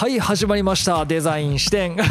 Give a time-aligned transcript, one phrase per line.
[0.00, 1.04] はい始まりました。
[1.04, 1.94] デザイン視点。
[1.94, 2.04] ダ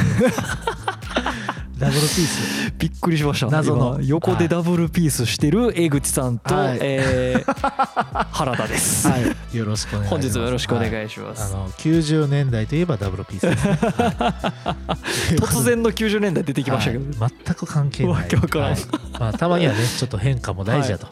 [1.88, 2.71] ブルピース。
[2.77, 3.47] びっくりしました。
[3.47, 3.96] 謎の。
[3.96, 6.78] 今横でダブルピースしてる江口さんと、はい。
[6.82, 7.54] えー
[8.32, 9.57] 原田です、はい。
[9.57, 10.21] よろしくお願いします。
[10.21, 13.47] 本日もよろしくお願はいいします、あの90年代といえばダブルピース。
[13.50, 14.96] ね、 は
[15.32, 15.36] い。
[15.37, 17.33] 突然の90年代出てきましたけど、はい。
[17.43, 18.14] 全く関係ない。
[18.14, 18.71] わけわからん。
[18.74, 18.82] はい。
[19.19, 21.07] まあ、たまにはねちょっと変化も大事だと、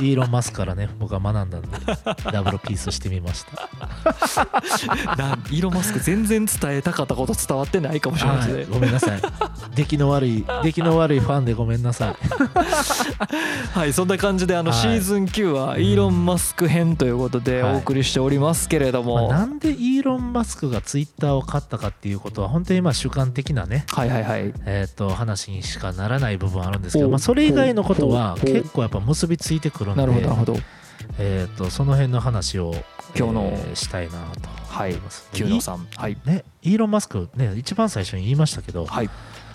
[0.00, 1.68] イーロン・マスクからね僕は学んだんで
[2.32, 3.68] ダブルピースしてみました。
[5.16, 9.20] なイーロン・マスク全然伝えたかったこと伝わってないかもしれないですごめんなさい。
[9.74, 12.16] 出来の悪い出来の悪いファンでごめんなさい。
[13.72, 14.80] はい、そんな感じであのはい。
[14.80, 17.74] シーズン9はイーロン・マスク編ということではい。
[17.74, 24.52] お送りしておりますけれども、まあ、なんでイーロン・マスクがツイッターを買ったかっていうことは本当にまあ主観的なねはいはいはい。
[24.66, 30.26] えー、と話にしかならない部分あるんですけど、まあ、それ以外のことは結構やっぱ結びついてくるんでなるほど。
[30.26, 30.56] なるほど。
[31.18, 32.74] えー、とその辺の話を
[33.16, 34.90] 今日のえーしたいなとはい。
[34.90, 35.86] 思います、九野さん。
[35.96, 36.12] はい。
[36.12, 39.06] いね、イーロン・マスクね一番最初に言いましたけど、はい。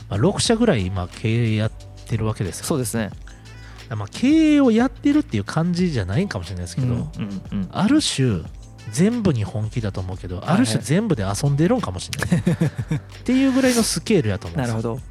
[0.09, 1.71] まあ、6社ぐらい今経営やっ
[2.07, 3.11] てるわけですよ、そうですね。
[3.89, 7.07] まあ、経営をやってるっていう感じじゃないかもしれないですけど、うんうん
[7.51, 7.69] うん。
[7.71, 8.43] ある種
[8.91, 12.39] 全部に本気だと思うけど、いある種全部で遊んでるんかもしれない。
[12.39, 14.75] っていうぐらいのスケールやと思うんですよ。
[14.77, 15.01] なるほど。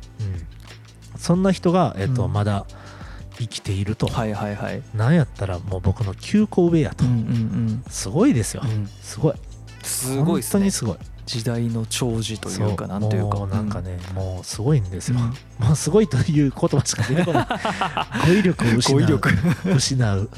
[1.14, 2.32] うん、そんな人が、えっとうん。
[2.32, 2.66] まだ
[3.39, 4.83] 生きていると、はいはいはい。
[4.94, 8.70] なんやったらもう僕の9個上やと、うんうんすごいですよ、うん。
[8.70, 9.34] うんすごい。
[9.83, 10.42] すごいね。
[10.42, 10.97] 本当にすごい。
[11.27, 13.36] 時代の長寿というかそなんというか。
[13.36, 15.66] もうなんかね、もうすごいんですよ、うん。
[15.66, 17.47] もうすごいという言葉しか出てこない。
[18.27, 18.98] 語彙力を失う。
[18.98, 19.31] 語彙力。
[19.77, 20.31] 失う。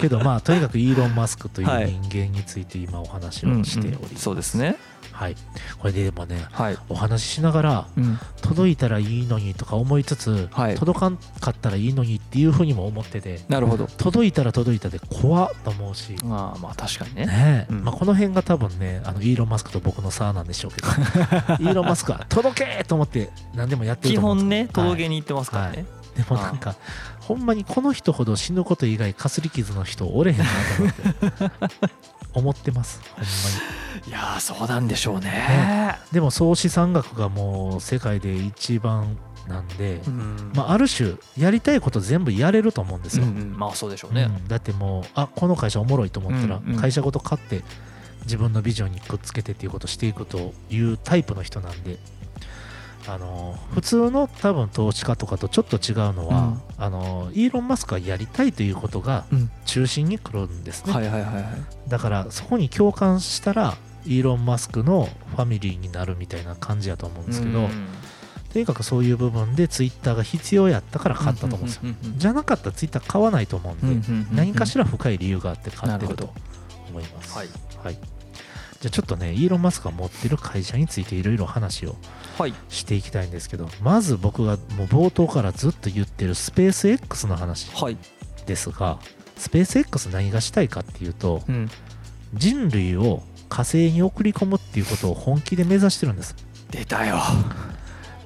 [0.00, 1.90] けどまあとにかくイーロン・マスクというはい。
[1.90, 4.76] 人間について今お話うんうんをしております、そうですね
[5.12, 5.36] はい。
[5.78, 6.78] これででもねはい。
[6.88, 8.18] お話ししながらうん。
[8.42, 10.74] 届いたらいいのにとか思いつつ、はい。
[10.74, 13.86] 届かんかったらいいのにっていうふうにも思っててなるほど。
[13.86, 17.26] 届いたら届いたで怖っと思うし、まあまあ確かにね。
[17.26, 17.72] ねえ。
[17.72, 17.84] うん。
[17.84, 25.84] まあ、この辺が多分ねあのイーロン・マスクと僕の差なんでしょうけどイーロン・マスクは届けと思って何でもやってる基と思うん本ね届けに行ってますからね。
[26.16, 26.74] でもなんか
[27.20, 31.70] ほんまにこの人ほど死ぬこと以外かすり傷の人おれへんなと思って
[32.32, 33.00] 思ってます。
[33.14, 34.08] ほんまに。
[34.08, 35.98] いやーそうなんでしょうね。
[36.12, 39.18] でも総資産額がもう世界で一番
[39.48, 40.52] なんで、うん。
[40.54, 43.58] まあ、ある種やりたいこと全部やれると思うんですよ、うんうん。
[43.58, 44.22] まあそうでしょうね。
[44.22, 44.48] うん。
[44.48, 47.62] だってもうあこの会社おもろいと思ったら会社ごと買って
[48.24, 51.98] 自分のビジョンにくっつけてっていうことをしていくというタイプの人なんで
[53.06, 59.50] あの普通の多分投資家とかとちょっと違うのは、あのイーロン・マスクはやりたいということがうん。
[59.64, 61.44] 中心に来るんですね、はいはいはいはい。
[61.88, 67.70] だからそこに共感したらイーロン・マスクのファミリーになるみたいな感じやと思うんですけど、うん。
[68.52, 76.32] とにかくそういう部分でツイッターが必要やったから買ったと思うんですよ、うんうんうんじゃなかったらツイッター買わないと思うんで、うんうんうん何かしら深い理由があって買ってると
[76.88, 77.38] 思います。
[77.38, 77.48] はい。
[77.82, 77.98] はい
[78.80, 81.96] じゃあちょっとね、イーロン・マスクが持ってる会社についていろいろ話を
[82.38, 82.54] はい。
[82.70, 87.98] していきたいんですけど、まず僕がもう冒頭からずっと言ってるスペース X の話はい。
[88.46, 88.98] ですが、
[89.36, 91.70] スペース X 何がしたいかっていうと、うん。
[92.32, 96.34] 人類を火星に送り込むっていうことを本気で目指してるんです。
[96.70, 97.18] 出たよ。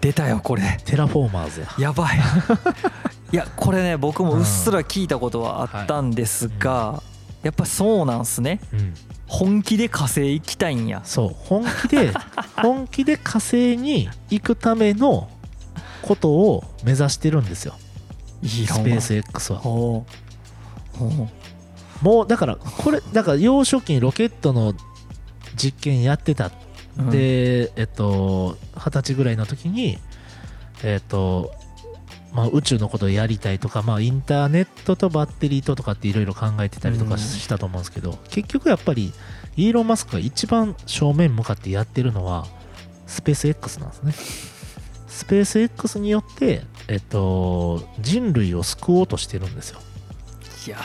[0.00, 0.78] 出たよこれ。
[0.84, 1.69] テラフォーマーズや。
[1.78, 2.19] やばい。
[3.32, 7.03] いやこれね僕もうっすら聞いたことはあったんですが、
[7.44, 8.60] やっぱそうなんすね。
[8.72, 8.94] うん、
[9.27, 11.03] 本気で火星行きたいんや。
[11.05, 12.12] そう、本気で、
[12.56, 15.28] 本気で火星に行くための
[16.03, 17.75] ことを目指してるんですよ。
[18.43, 19.62] いいスペース X は。
[19.62, 20.06] も
[22.25, 24.75] うだからこれだから幼少期にロケットの
[25.55, 26.47] 実験やってた。
[26.47, 26.50] う
[27.11, 29.99] で、えっと二十歳ぐらいの時に
[30.82, 31.53] えっと
[32.34, 39.12] まあ、宇宙のことをやりたいとか、まあ、インターネットとバッテリーととかっていろいろ考えてたりとかうんしたと思うんですけど、結局やっぱり
[39.56, 42.46] イーロン・マスクが一番正面向かってやってるのは
[43.06, 44.12] スペース X なんですね。
[45.06, 49.80] スペース X によって、えっと、人類を救おうとしてるんですよ。
[50.66, 50.78] いや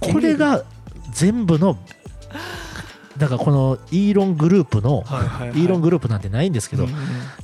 [0.00, 0.64] これが
[1.12, 1.78] 全部の
[3.16, 5.60] だからこのイーロングループの、はいはいはい。
[5.60, 6.96] イーロングループなんてないんですけど、うんうん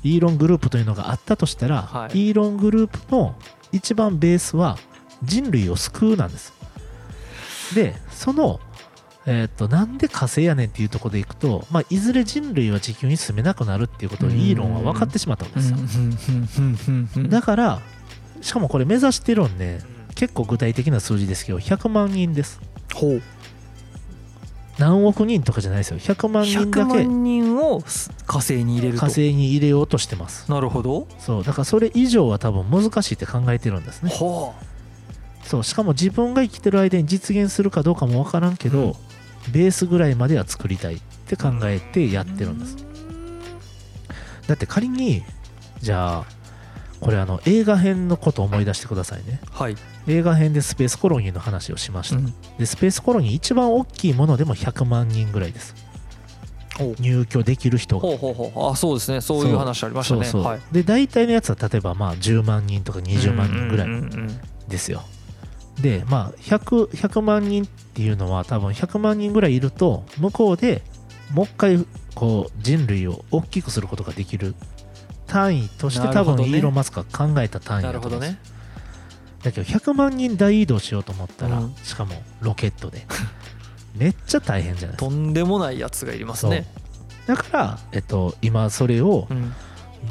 [0.03, 2.29] イーロングループというのがあったとしたら、はい。
[2.29, 3.35] イーロングループの
[3.73, 4.79] 一番ベースは
[5.23, 6.53] 人類を救うなんです。
[7.75, 8.61] でその
[9.27, 14.35] えー、となんで火星やねんっていうところでいくと、まあ、いずれ人類は地球に住めなくなるっていうことをうん。
[14.35, 17.29] イーロンは分かってしまったんですよ。
[17.29, 17.81] だから
[18.41, 19.59] しかもこれ目指してるん。
[19.59, 19.81] で
[20.15, 22.61] 結構具体的な数字ですけど100万人です。
[22.95, 23.23] ほう
[24.81, 25.99] 何億人とかじゃないですよ。
[25.99, 27.81] 100万人100だけ万人を
[28.27, 29.01] 火星に入れると。
[29.01, 30.51] 火星に入れようとしてます。
[30.51, 31.07] なるほど。
[31.19, 31.45] そう。
[31.45, 34.11] だからそれ以上は多分難しいって考えてるんですね。
[34.11, 34.55] ほ
[35.45, 35.65] そう。
[35.65, 38.97] しかも自分が生きてる間に実現するかどうかも分からんけど、
[39.53, 41.01] ベースぐらいまでは作りたいっ
[41.35, 42.77] って考えてやってるんです。
[44.49, 45.23] だって仮に
[45.81, 46.40] じゃあ
[47.01, 49.41] これあの映画編のことを思い出してくださいね。
[49.51, 49.77] はい、
[50.07, 52.35] 映画編でスペースコロニーの話をしました、うん。
[52.59, 55.75] でスペースコロニー一番大きいものでも100万人ぐらいです。
[56.99, 58.03] 入居できる人が。
[58.03, 58.73] ほうほうほう。
[58.73, 59.21] あそうですね。
[59.21, 60.25] そういう話ありましたね。
[60.25, 63.89] そうそう、はい、で大体のやつは例えばまあ10万人とか20万人ぐらい
[64.69, 65.03] ですよ。
[65.81, 70.83] でまあ 100, 100万人っていうのは多分100万人ぐらいいると向こうで
[71.33, 74.55] もう一回こう人類を大きくすることができる
[75.31, 78.39] 単位として多分イーロン・マスクが考えた単位だと思うんですね。
[79.45, 81.75] だけど100万人大移動しようと思ったら、うん。
[81.77, 83.07] しかもロケットで。
[83.97, 85.11] めっちゃ大変じゃないですか。
[85.11, 86.67] とんでもないやつがいりますね。
[87.27, 89.53] だから、えっと、今それをうん。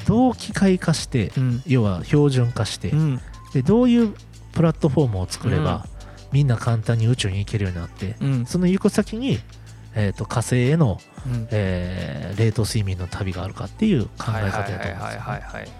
[0.05, 1.63] どう機械化して、うん。
[1.65, 3.21] 要は標準化して、うん。
[3.53, 4.13] でどういう
[4.53, 5.85] プラットフォームを作れば、
[6.31, 8.45] みんな簡単に宇宙に行けるようになって、うん。
[8.45, 9.39] その行く先に、
[9.95, 11.47] えっと火星への、うん。
[11.51, 15.71] えー冷凍睡眠の旅があるかっていう考え方はいはいだと思うんですよはいはいはいはい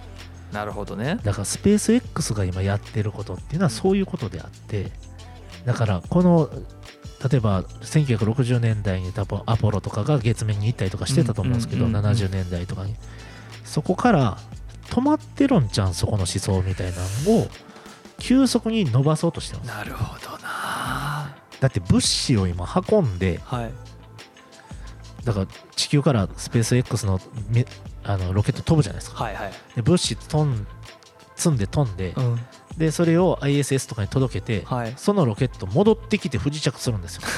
[0.52, 1.20] なるほどね。
[1.24, 4.92] だからスペース X が今やってることっていうのはそういうことであって
[5.64, 6.50] だからこの
[7.30, 12.12] 例えば1960年代に多分アポロとかが月面に行ったりとかしてたと思うんですけど、うんうんうんうん。
[12.12, 12.96] 70年代とかに。
[13.64, 14.38] そこから
[14.90, 17.48] 止まってるんじゃんそこの思想みたいなのを
[18.18, 19.68] 急速に伸ばそうとしてます。
[19.68, 21.36] なるほどな。
[21.60, 23.72] だって物資を今運んではい
[25.30, 27.64] だから地球からスペース X のみ
[28.04, 29.24] あのロケット飛ぶじゃないですか。
[29.24, 29.52] はいはい。
[29.76, 30.66] で物資飛ん
[31.36, 32.40] 積んで飛んで、うん。
[32.78, 34.94] でそれを ISS とかに届けて、はい。
[34.98, 37.22] そのロケット戻ってきて不時着するんですよ。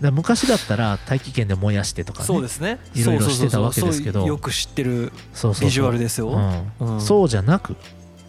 [0.00, 2.78] だ昔だったら大気圏で燃やしてとかねそうですね。
[2.94, 4.24] いろいろしてたわけですけど。
[4.24, 5.66] よく知ってるそうそうそう。
[5.66, 6.28] ビジュアルですよ。
[6.28, 6.94] うん。
[6.94, 7.00] うん。
[7.00, 7.74] そうじゃなく。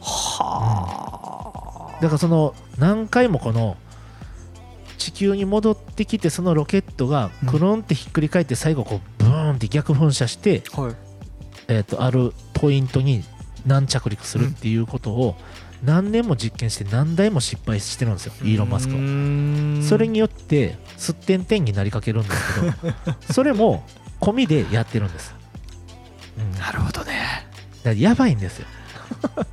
[0.02, 2.02] はあ。
[2.02, 3.78] だからその何回もこの
[5.06, 10.96] 地球に戻ってきてそのロケットがくるんってひっくり返って最後こうブーンって逆噴射して、はい。
[11.68, 13.24] えー、とあるポイントに
[13.68, 15.36] 難着陸するっていうことを
[15.84, 19.00] 何年も実験して何台も失敗してるんですよイーロン・マスクは。
[19.00, 23.84] はそれによってすってんてんになりかけるんですけど それも
[24.20, 25.36] 込みでやってるんです、
[26.38, 27.48] うん、なるほどね。
[27.84, 28.68] らやばいんですよ。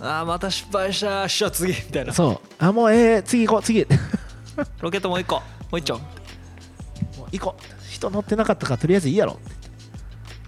[0.00, 2.12] あーまた失敗したしゃ次みたいな。
[2.12, 2.54] そう。
[2.58, 3.80] あもうえー、次行こう次。
[3.80, 3.86] も
[4.80, 5.36] ロケットもう一個。
[5.36, 5.42] も
[5.72, 5.96] う一丁。
[5.96, 6.00] う
[7.32, 9.38] 行こう人乗ってなかったからとりあえずいいやろ。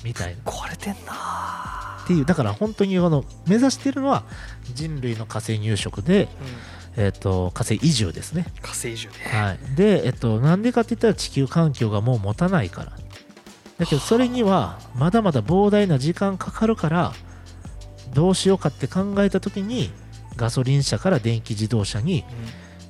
[0.04, 0.42] みたいな。
[0.50, 2.00] 壊れてんな。
[2.04, 2.24] っていう。
[2.24, 4.24] だから本当にあの目指してるのは
[4.74, 6.28] 人類の火星入植で、
[6.96, 8.46] えー、と火星移住ですね。
[8.62, 9.14] 火星移住ね。
[9.32, 12.92] はい、で、えっと、なんでかって言ったら地球環境がもう持たないから。
[13.78, 17.12] だけど、それにはまだまだ膨大な時間かかるから、
[18.14, 19.90] どうしようかって考えたときに、
[20.36, 22.24] ガソリン車から電気自動車に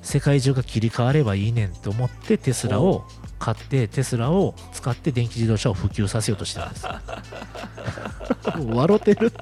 [0.07, 3.03] 世界中が切り替わればいいねんと思ってテスラを
[3.39, 6.87] 買って、テスラを使って電気自動車を普及させようとしてるんです。
[8.73, 9.33] 笑ってる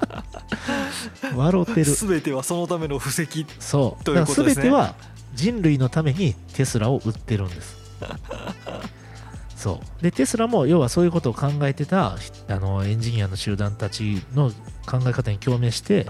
[1.35, 1.85] 笑ってる。
[1.85, 4.11] すべてはそのための布石そう。
[4.11, 4.95] うことですね全ては
[5.35, 7.77] 人類のためにテスラを売ってるんです。
[9.55, 10.03] そう。
[10.03, 14.49] で、テスラも要はそういうことを考えてたあのエンジニアの集団たちの
[14.87, 16.07] 考え方に共鳴して、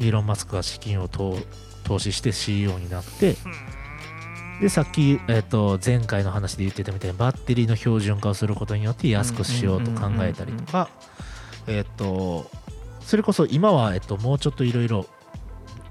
[0.00, 1.38] イーロン・マスクが資金を投
[1.84, 3.36] 投資して CEO になって、
[4.60, 10.88] で、さっき、えっと前回の話で言ってたみたいにバッテリーの標準化をすることによって安くしようと考えたりとか、
[11.66, 12.50] えっと、
[13.00, 15.06] それこそ今は、えっと、もうちょっといろいろ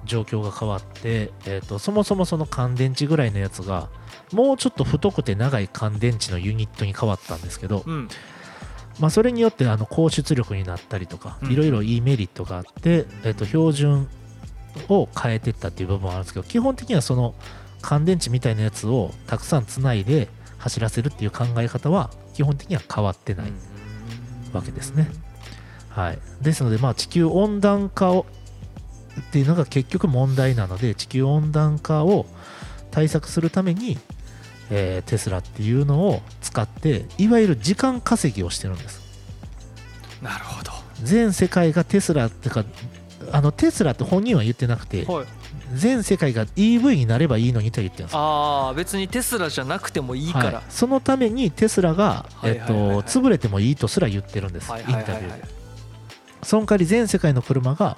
[0.05, 3.89] 状況が変わって、えー、とそもそもその乾電池ぐらいのやつが
[4.31, 8.09] もうちょっと太くて長い乾電池のユニットに変わったんですけど、うん。
[8.99, 14.07] まあ、それによってあの高出力になったりとかうんいろいろいいメリットがあって、えー、と標準
[14.87, 17.33] を変えていったっていう部分はあるんですけど基本的にはその
[17.83, 23.51] 乾電池みたいなやつをたくさんつないで走らせるっていう考え方は基本的には変わってない
[24.53, 25.11] わけですね。
[25.89, 28.25] はい、ですので、まあ、地球温暖化を
[29.19, 32.25] っていうのが結局問題なので地球温暖化を
[32.89, 33.99] 対策するために、
[34.71, 39.01] えーテスラっていうのを使っていわゆる時間稼ぎをしてるんです。
[40.21, 40.71] なるほど。
[41.03, 42.63] 全世界がテスラってか
[43.31, 45.25] あのテスラって本人は言ってなくてはい
[45.75, 48.15] 全世界が EV になればいいのにと言ってるんです。
[48.15, 50.45] ああ別にテスラじゃなくてもいいから。
[50.45, 55.63] はい、そのためにテスラが、えっと、潰れてもいいとすら言ってるんです、はいインタビューで。
[56.43, 57.97] その代わり全世界の車が、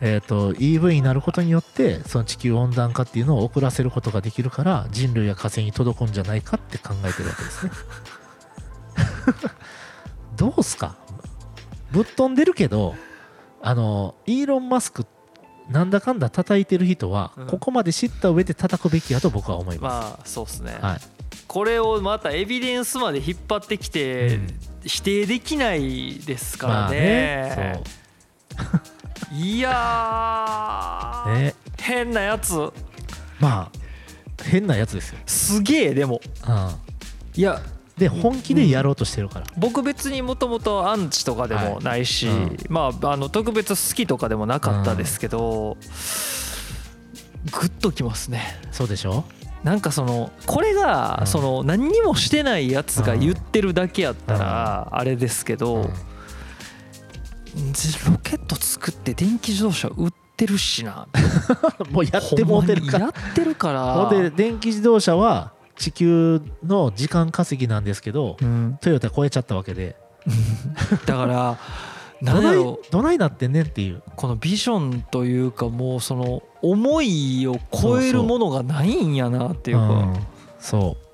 [0.00, 7.72] えー、と EV になることによってその地球温暖化っていうのを遅らせることができるから人類や火星に届くんじゃないかって考えてるわけですね。
[10.36, 10.96] どうすか？
[11.92, 12.94] ぶっ飛んでるけど
[13.60, 15.06] あのイーロン・マスク
[15.72, 17.46] なんだかんだ叩いてる人は、うん。
[17.46, 21.00] ここまで知った上で叩くべきやと僕は思います、まあそうっすね、はい。
[21.46, 24.46] これをまたエビデンスまで引っ張ってきて、うん。
[24.84, 27.82] 否定できないですからまあね,、ね
[29.32, 31.54] いやね。
[31.78, 32.54] 変なやつ。
[33.40, 33.82] まあ
[34.42, 36.20] 変なやつですよ、すげえでも。
[36.46, 37.60] うん、いや
[37.98, 42.36] で本気でやろうとしてるから、僕別にもともとアンチとかでもないし、はい。
[42.36, 45.76] うんまああの特別好きとかでもなかったですけど、
[47.52, 48.58] グッときますね。
[48.70, 49.24] そうでしょ？
[49.62, 50.76] なんかそのこれうん。
[50.80, 55.88] がその何にもしてないやつが言ってるだけやったらあれですけど、ロ
[58.22, 61.06] ケット作って電気自動車売ってるしな。
[61.92, 63.04] もうやってもうてるから。
[63.06, 63.92] やってるから。
[63.94, 69.96] ほんで電気自動車は地球の時間稼ぎなんですけどうん、トヨタ超えちゃったわけで。
[71.06, 71.58] だから
[72.20, 72.78] 何やろ。
[72.80, 74.02] うどないなってんねんっていう。
[74.14, 79.82] このビジョンというかもうその思いを超えるものがないんやなっていうか。
[79.88, 80.26] うん。
[80.60, 81.12] そう。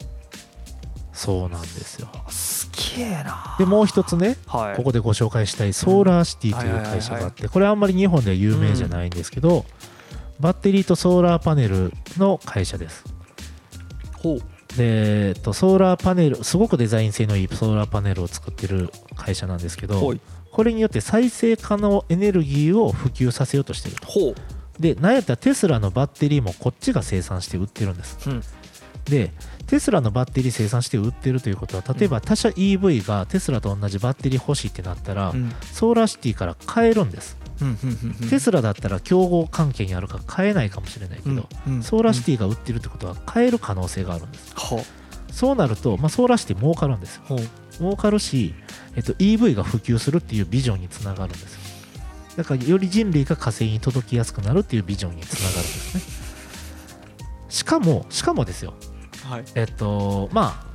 [1.14, 2.08] そうなんですよ。
[2.28, 3.56] すげえな。
[3.58, 4.76] でもう一つねはい。
[4.76, 9.64] ここでご紹介したいソーラーシティという会社があってこれあんまり日本では有名じゃないんですけど
[10.38, 13.04] バッテリーとソーラーパネルの会社です
[14.76, 20.14] で、えっと、ソーラーパネルすごくデザイン性のいいソーラーパネルを作ってる会社なんですけど
[20.50, 24.34] これによって再生可能エネルギーを普及させようとしてると。
[24.78, 28.30] でなんやったらテスラのバッテリーもこっちが生産して売ってるんです。
[28.30, 28.42] うん。
[29.04, 29.32] で
[29.66, 35.52] テスラのバッテリー生産して売ってるということは例えば他社 EV がテスラと同じバッテリー欲しいってなったら、うん。
[35.72, 37.36] ソーラーシティから買えるんです、
[38.30, 41.48] テスラだったら競合関係にあるから買えないかもしれないけど、
[41.82, 44.54] ソーラーシティが売ってるってことは買える可能性があるんです
[45.32, 47.38] そうなると、まあ、ソーラーシティ儲かるんですよ。
[47.78, 48.54] 儲かるし、
[48.96, 51.60] えっと、EV が普及するっていうビジョンにつながるんですよ。
[52.36, 56.02] だからより人類が火星に届きやすくなるっていうビジョンにつながるんですね。
[57.48, 58.74] しかもしかもですよ。
[59.24, 59.44] はい。
[59.54, 60.68] えっとまあ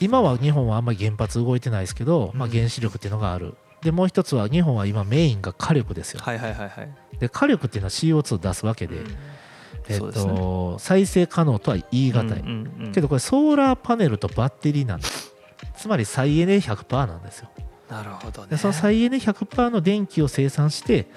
[0.00, 2.52] 今は日本はあんまり原発動いてないですけど、まあ、うん。
[2.52, 6.20] 原子力っていうのがあるでもう一つは日本は今メインが火力ですよ。
[6.22, 6.88] はいはいはいはい。
[7.18, 8.96] で火力っていうのは CO2 を出すわけで、
[9.88, 10.34] えっそうですね。
[10.34, 12.46] と再生可能とは言い難い、うん
[12.80, 12.92] うんうん。
[12.92, 15.34] けどこれソーラーパネルとバッテリーなんです。
[15.76, 17.50] つまり再エネ100%なんですよ。
[17.90, 18.48] なるほどね。
[18.50, 21.08] でその再エネ100%の電気を生産して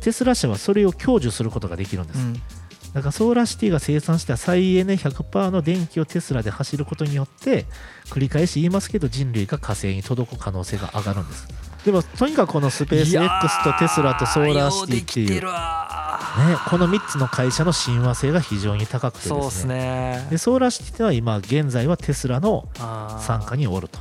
[0.00, 2.34] テスラ社はそれを享受することができるんです、うん。
[2.94, 7.66] だからソーラーシティが生産した再エネ100%の電気をテスラで走ることによって
[8.06, 11.48] 繰り返し言いますけど人類が火星に届く可能性が上がるんです
[11.84, 15.48] でもとにかくこのスペース X とテスラとソーラーシティっていう、ね、
[16.68, 19.74] この3つの会社の親和性が非常に高くてですね。
[19.74, 20.26] ね。
[20.30, 23.98] でソーラーシティっていうのは今現在はテスラの傘下におると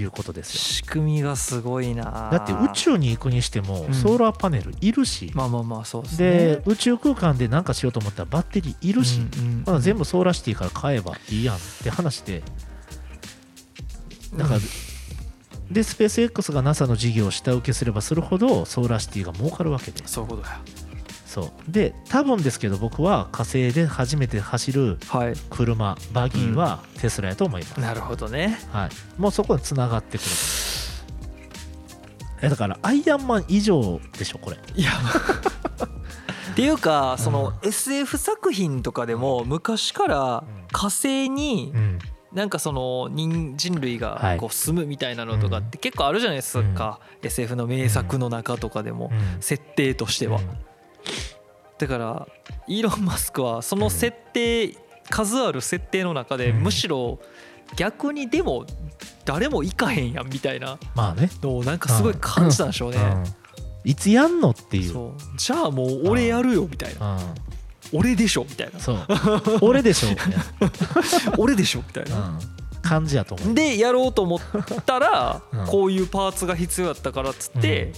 [0.00, 0.60] いうことですよ。
[0.60, 3.94] 仕組みがすごいなだって宇宙に行くにしてもうん。
[3.94, 6.30] ソーラーパネルいるし、まあまあまあそうですね。
[6.30, 12.44] で宇宙空間で何かしようと思ったらバッテリーいるし、うんうんまあ、全部ソーラーシティから買えばいいやんって話で。
[14.36, 14.60] だから、
[15.72, 20.60] でスペース X が NASA の事業を下請けすればするほどソーラーシティが儲かるわけでそういうことや
[21.26, 21.50] そう。
[21.66, 25.34] で多分ですけど僕は火星で初めて走るはい。
[25.48, 28.58] 車バギーはテスラやと思います、なるほどね。
[28.70, 30.28] はい、もうそこはつながってくる。
[32.42, 34.58] えだからアイアンマン以上でしょこれ。
[34.74, 34.90] いや。
[36.52, 41.98] っていうかその SF 作品とかでも昔から火星にうん
[42.34, 44.36] なんかその人人類はい。
[44.36, 47.00] がこう住むみたいなのとかって結構あるじゃないですか。
[47.22, 49.42] SF の名作の中とかでもうん。
[49.42, 50.38] 設定としては。
[50.38, 50.48] うん。
[51.78, 52.26] だから
[52.68, 54.76] イーロン・マスクはその設定
[55.10, 56.62] 数ある設定の中でうん。
[56.62, 57.18] むしろ
[57.76, 58.66] 逆にでも
[59.24, 60.78] 誰も行かへんやんみたいな。
[60.94, 61.28] まあね。
[61.42, 62.98] のをなんかすごい感じたんでしょうね。
[62.98, 63.24] うん。
[63.84, 65.10] いつやんのっていう。
[65.36, 67.16] じゃあもう俺やるよみたいな。
[67.16, 67.34] うん
[67.92, 68.80] 俺でしょみたいな。
[68.80, 69.06] そう。
[69.60, 70.32] 俺でしょみたい
[71.38, 72.38] 俺でしょみたいな、
[72.82, 73.54] 感じやと思う。
[73.54, 74.40] でやろうと思っ
[74.84, 75.66] たらうん。
[75.66, 77.92] こういうパーツが必要やったからっつって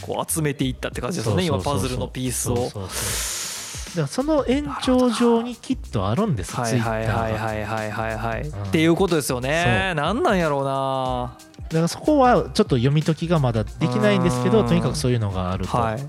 [0.00, 2.54] こう集めていったって感じですよね今パズルのピースを。
[2.54, 7.90] だからその延長上にきっとあるんですはいはいはいいはいはい。
[7.90, 8.62] はいはいうん。
[8.64, 9.94] っていうことですよね。
[9.96, 11.36] なんなんやろうな。
[11.68, 14.66] だからそこはちょっと読み解きがまだできないんですけどうん。
[14.66, 16.08] とにかくそういうのがあると、はい。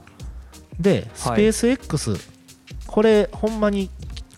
[0.79, 2.36] でスペース X、
[2.87, 3.89] これほんまに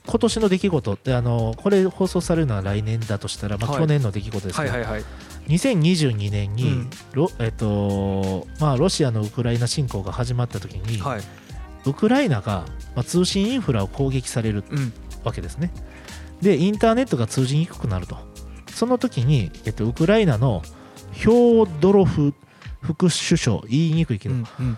[0.06, 3.80] 今年の出来事ってあのこれ放送されるのは来年だとしたら、まあ、はい。
[3.82, 5.04] 去年の出来事ですけど、はいはいはい。
[5.48, 6.90] 2022年にうん。
[7.14, 11.22] ロ,、えっとまあ、ロシアのウクライナ侵攻が始まった時に、はい。
[11.86, 12.66] ウクライナが、
[12.96, 14.94] まあ、通信インフラを攻撃されるうん。
[15.24, 15.72] わけですね。
[16.42, 18.18] で、インターネットが通じにくくなると。
[18.74, 20.64] その時に、えっと、ウクライナの
[21.12, 22.34] ヒョードロフ
[22.82, 24.78] 副首相、言いにくいけど、うんうん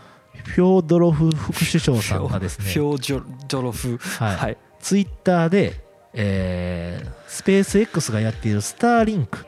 [0.51, 3.97] フョードロフ副首相さんがですね、フョージョジョロフ。
[3.97, 4.35] はい。
[4.35, 4.57] はい。
[4.79, 5.79] ツイッターで、
[6.13, 9.45] えースペース X がやっているスターリンク。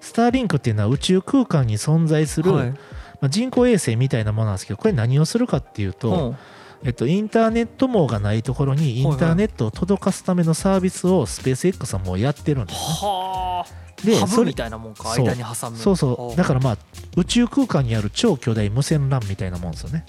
[0.00, 2.70] スターリンクっていうのは宇宙空間に存在する、はい。
[2.70, 2.76] ま
[3.22, 6.36] あ、人工衛星みたいなものなんですけどこれ何をするかっていうと、うん。
[6.84, 12.78] えっと、インターネット網がないところにインターネットを届かすためのサービスをスペース X はもうやってるんです。
[12.78, 12.84] ね。
[13.00, 13.82] はあ。
[14.04, 15.14] でハブみたいなもんか。
[15.16, 15.78] 間に挟む。
[15.78, 16.36] そうそう。
[16.36, 16.78] だからまあ
[17.16, 20.04] 宇宙空間にある超巨大無線 LAN みたいなもんですよね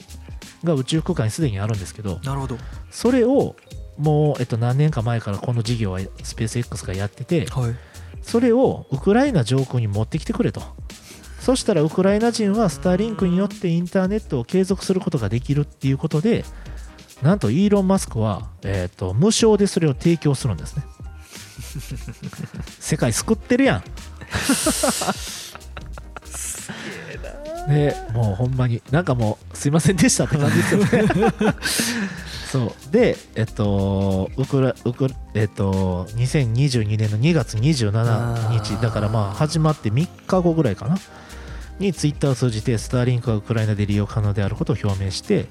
[0.63, 2.57] が宇宙空間にすでにあるんですけどなるほど。
[2.89, 3.55] それを
[3.97, 7.75] もう、えっと、何年か前からこの事業はスペース X がやっててはい。
[8.21, 10.61] それをウクライナ上空に持ってきてくれと。
[11.39, 16.45] そしたらウクライナ人はスターリンクによってインターネットを継続することができるっていうことで
[17.21, 20.83] なんとイーロン・マスクは、えっと無償でそれを提供するんですね。
[22.79, 23.83] 世界救ってるやん
[27.67, 31.07] ねもうほんまになんかもうすいませんでしたって感じですよね。
[32.51, 32.91] そう。
[32.91, 38.63] でえっとウクラウクえっと2022年の2月27あー。
[38.63, 40.97] 日だからまあ始まって3日後ぐらいかな
[41.79, 45.47] にツイッターを通じてスターリンクがウクライナで利用可能であることを表明して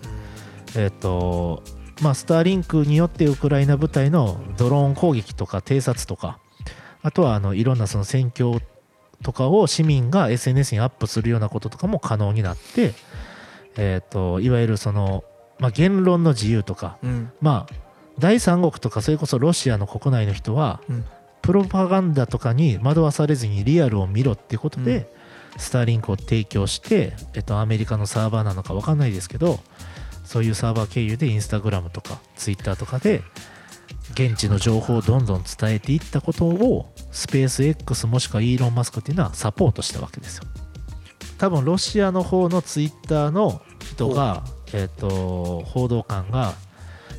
[0.77, 1.63] えっと
[2.01, 6.39] まあスターリンクによってウクライナ部隊のドローン攻撃とか偵察とか
[7.03, 8.61] あとはあのいろんなその戦況
[9.23, 12.95] とかを市民が SNS にアップするようなこととかも可能になって、
[13.77, 15.25] えー、といわゆるその、
[15.59, 17.33] まあ、言論の自由とか、うん。
[17.41, 17.75] まあ、
[18.19, 21.05] 第三国とかそれこそロシアの国内の人は、うん。
[21.41, 25.07] プロパガンダとかに惑わされずにリアルを見ろっていうことで、うん。
[25.57, 29.61] スターリンクを提供して、えっと、アメリカのサーバーなのか分かんないですけど
[30.25, 33.23] そういうサーバー経由でインスタグラムとかツイッターとかで
[34.13, 40.45] 現地の情報をどんどん伝えていったことをスペース X もしくはイーロン・マスクっていうのはサポートしたわけですよ。
[41.39, 46.55] 多分ロシアの方のツイッターの人が、えっと報道官が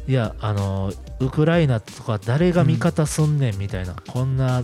[0.08, 4.63] いやあのウクライナとか誰が味方すんねんみたいな、こんな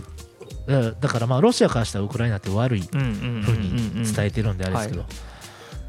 [0.66, 3.10] だだからまあロシアからしたらウクライナって悪いうんうんう
[3.40, 5.06] んふうに伝えてるんであれですけど、は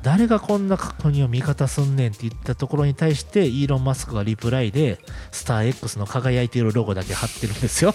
[0.03, 4.99] 誰がこんな国を味方すんねんって言ったところに対してイーロン・マスクがリプライで
[5.31, 7.93] スター X の輝いているロゴだけ貼ってるんですよ。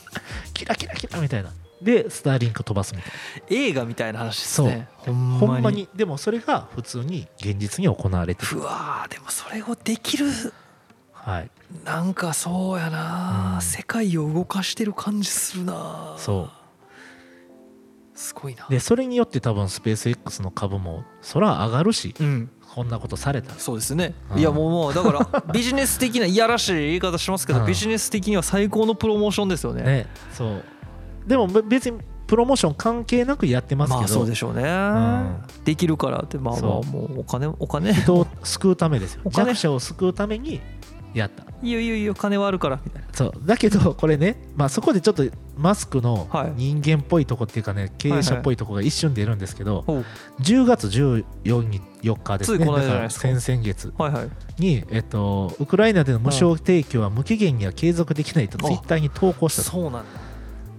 [0.52, 1.50] キラキラキラみたいな。
[1.80, 3.12] でスターリンク飛ばすみたい
[3.50, 4.88] 映画みたいな話ですね。
[4.96, 5.88] ほんなほんまに。
[5.94, 8.58] でもそれが普通に現実に行われてる。
[8.58, 10.26] うわーでもそれをできる。
[11.12, 11.50] はい。
[11.84, 13.62] なんかそうやな、うん。
[13.62, 16.57] 世界を動かしてる感じするなそう
[18.18, 18.66] すごいな。
[18.68, 22.50] でそれによって多分スペース X の株もそら上がるしうん。
[22.74, 23.54] こんなことされた。
[23.54, 24.14] らそうですね。
[24.32, 24.38] うん。
[24.40, 27.66] いやもうもうだから ビジネス的ないやらしい言い方しますけどうん。
[27.66, 29.82] ビジネス的には最高のプロモーションですよね。
[29.82, 30.64] ねそう。
[31.26, 35.42] でもべ別にプロモーション関係なくやってますけど、まあそうでしょうね、ん。
[35.64, 37.94] できるからってまあまあそもうお金お金。
[37.94, 39.22] 人を救うためですよ。
[39.30, 40.60] 弱者を救うために
[41.20, 41.44] やった。
[41.62, 43.08] いいよいいよいいよ金はあるからみたいな。
[43.12, 43.32] そう。
[43.44, 45.24] だけどこれね、まあ、そこでちょっと
[45.56, 46.52] マスクのはい。
[46.56, 50.04] 人間っぽいとこっていうかね経営者っぽいとこが一瞬出るんですけど、ほう。
[50.40, 53.92] 10月14日4日ですねだから先々月。
[53.98, 54.28] はいはい。
[54.58, 58.68] に、えっと、ウクライナでの無償提供は無期限には継続できないとあ。
[58.68, 59.62] ツイッターに投稿した。
[59.62, 60.04] とそうなんだ。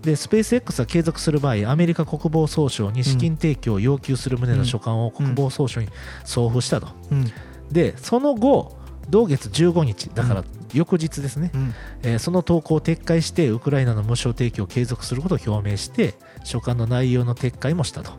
[0.01, 5.89] でスペース X は継続する場合アメリカ国防総省に資金提供を要求する旨の書簡を国防総省に
[6.23, 7.25] 送付したと、うん。
[7.71, 8.78] でその後
[9.09, 10.43] 同月15日だから
[10.73, 11.73] 翌日ですね、うん。
[12.03, 18.11] えーその投稿を撤回してウクライナの無償提供を継続することを表明して書簡の内容の撤回もしたと。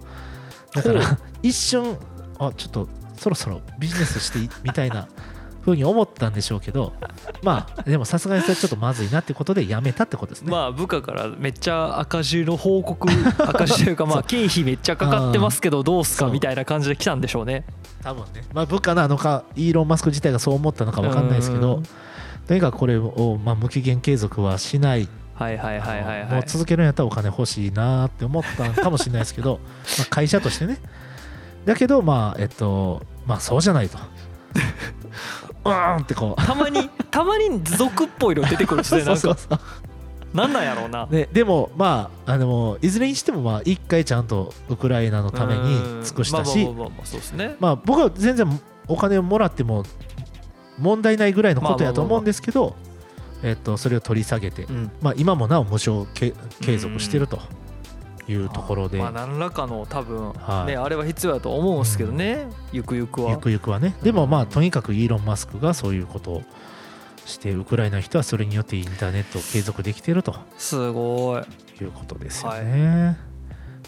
[0.74, 1.96] だかほら 一瞬
[2.38, 5.08] あちょっとそろそろビジネスしていみたいな
[5.60, 6.92] 風に思ったんでしょうけど
[7.42, 17.64] まあでもさすがにそれちょっとまずいなってことでやめたってことですね、まあ部下からめっちゃ赤字の報告 赤字というかまあ経費めっちゃかかってますけどどうすかみたいな感じで来たんでしょうね。
[18.02, 21.82] 多分ね、まあ、部下なのかイーロン・マスク自体がそう思ったのか分かんないですけどうん。
[22.46, 25.08] とにかくこれを、まあ、無期限継続はしない。
[25.34, 29.58] はいはいはいはいもうはい続けるんやったらお金欲しいなって思ったのかもしれないですけど
[29.98, 30.78] まあ会社としてね。
[31.64, 33.96] だけどまあえっとまあそうじゃないと
[35.64, 36.42] うーんってこう。
[36.42, 39.36] たまに たまに族っぽいの出てくるんですねなんか
[40.32, 41.06] なんなんやろうな。
[41.10, 49.84] ね、でもまああのいずれにしてもまあ一回ちゃんとウクライナのために尽くしたしうんまあ僕は全然お金をもらっても
[50.78, 52.76] 問題ないぐらいのことやと思うんですけど
[53.42, 54.90] えっとそれを取り下げてうん。
[55.02, 57.40] まあ今もなお無償継継続してると
[58.28, 58.98] いうところで。
[58.98, 60.66] まあ何らかの多分はい。
[60.72, 62.48] ねあれは必要だと思うんですけどね。
[62.72, 63.32] ゆくゆくは。
[63.32, 63.96] ゆくゆくはね。
[64.02, 66.42] でもまあとにかくイーロン・マスクがそういうことを
[67.26, 70.34] してウクライナの人はそれによってインターネットを継続できていると。
[70.58, 71.42] すごい。
[71.82, 73.18] いうことですよね。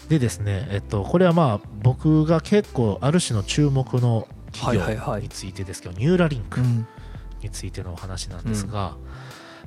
[0.09, 5.21] でですね、えっと、これはまあ僕が結構ある種の注目の企はいはいはい。
[5.21, 6.87] 業についてですけど、ニューラリンクうん。
[7.41, 8.95] についてのお話なんですが、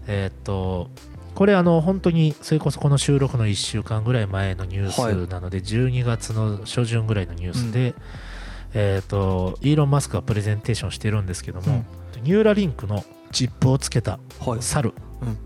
[0.06, 0.88] えっと
[1.36, 7.94] これあの本当にそれこそこの収録の1週間ぐらい前のニュースなので、12月の初旬ぐらいのニュースで、
[8.72, 11.84] えっ、とイーロン・マスクがプレゼンテーションしてるんですけども、
[12.22, 14.62] ニューラリンクのチップをつけたはい。
[14.62, 15.38] 猿うん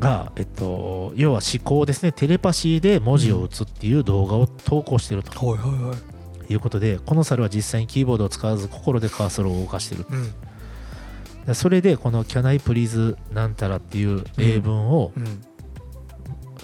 [0.00, 6.52] が、えっと、要は思考ですねテレパシーで文字を打つっていう動画を投稿してるとはいはいはい。
[6.52, 10.06] いうことでこの猿は実際にキーボードを使わず心でカーソルを動かしてる。
[10.08, 10.24] うん。
[10.24, 10.30] で
[11.54, 15.44] それでこの「Can I please なんたら」っていう英文をうん。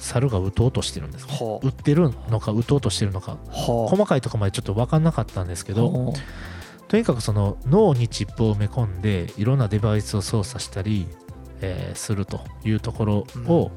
[0.04, 3.38] 猿が打とうとしてるんです、は打ってるのか打とうとしてるのか。
[3.46, 6.12] 細かいところまでちょっと分かんなかったんですけあど
[6.88, 11.06] とにかくその脳にチップを埋め込んでいろんなデバイスを操作したり、
[11.60, 13.70] えーするというところを、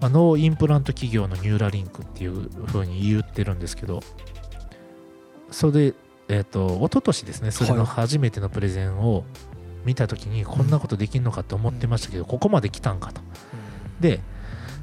[0.00, 4.00] まあ、脳インプラント企業のニューラリンクっていうふうに言ってるんですけど
[5.50, 5.94] それで、
[6.28, 7.86] えっと一昨年ですねそれのはい。
[7.86, 9.24] 初めてのプレゼンを
[9.84, 13.20] 見た時にこんなことできるのかって思ってましたけど、ここまで来たんかと。
[14.00, 14.20] で、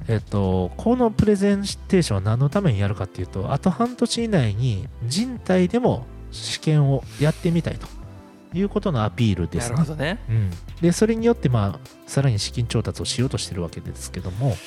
[0.07, 7.87] えっと、このプレゼンテーションは何のためにやるかっていうと、あと半年以内に人体でも試験をやってみたいと。
[8.53, 9.75] いうことのアピールですね。
[9.75, 9.93] なるほ。
[9.93, 10.19] どね。
[10.29, 14.57] うん、で、それによって、まあ、さらに資金調達をしようとしてるわけですけども、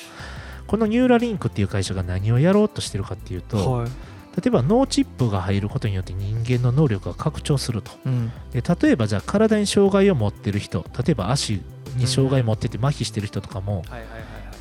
[0.65, 3.87] このニューラリンクっていう会社が何をやろうとしてるかっていうと、はい
[4.35, 7.91] 例えば脳チップが入ることによって人間の能力が拡張すると。
[8.05, 8.31] うん。
[8.51, 11.61] で例えばじゃあ体に障害を持ってる人、例えば足
[11.95, 13.83] に障害を持ってて麻痺してる人とかも、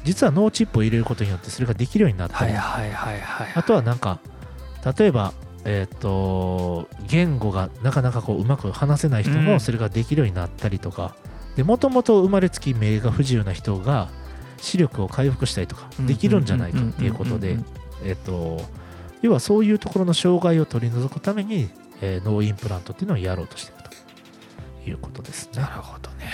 [0.04, 4.20] 実は脳チップを入れることによってそれができるようになったり、あとはなんか
[4.98, 5.32] 例えば
[5.64, 9.44] えっ、と言語がなかなかこううまく話せない人うん。
[9.44, 11.16] もそれができるようになったりとか。
[11.56, 14.08] でもともと生まれつき目が不自由な人が
[14.58, 17.58] 視力を回復したりとかできるんじゃないかっていうことで
[18.04, 18.60] えっと
[19.24, 21.70] 要はそういうところの障害を取り除くために、
[22.02, 23.88] えー脳インプラントっていうのをやろうとしている
[24.84, 25.62] ということですね。
[25.62, 25.68] な。
[25.68, 26.26] るほどね。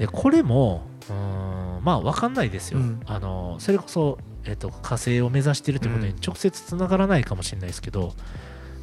[0.00, 3.00] でこれもうーんまあ分かんないですよ、うん。
[3.06, 6.18] あのそれこそ、えっと火星を目指しているということにうん。
[6.20, 8.14] 直接つながらないかもしれないですけど、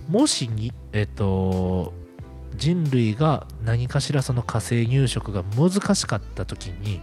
[0.08, 1.94] もしに、えっと
[2.56, 7.02] 人類が何かしらその火星入植が難しかった時に、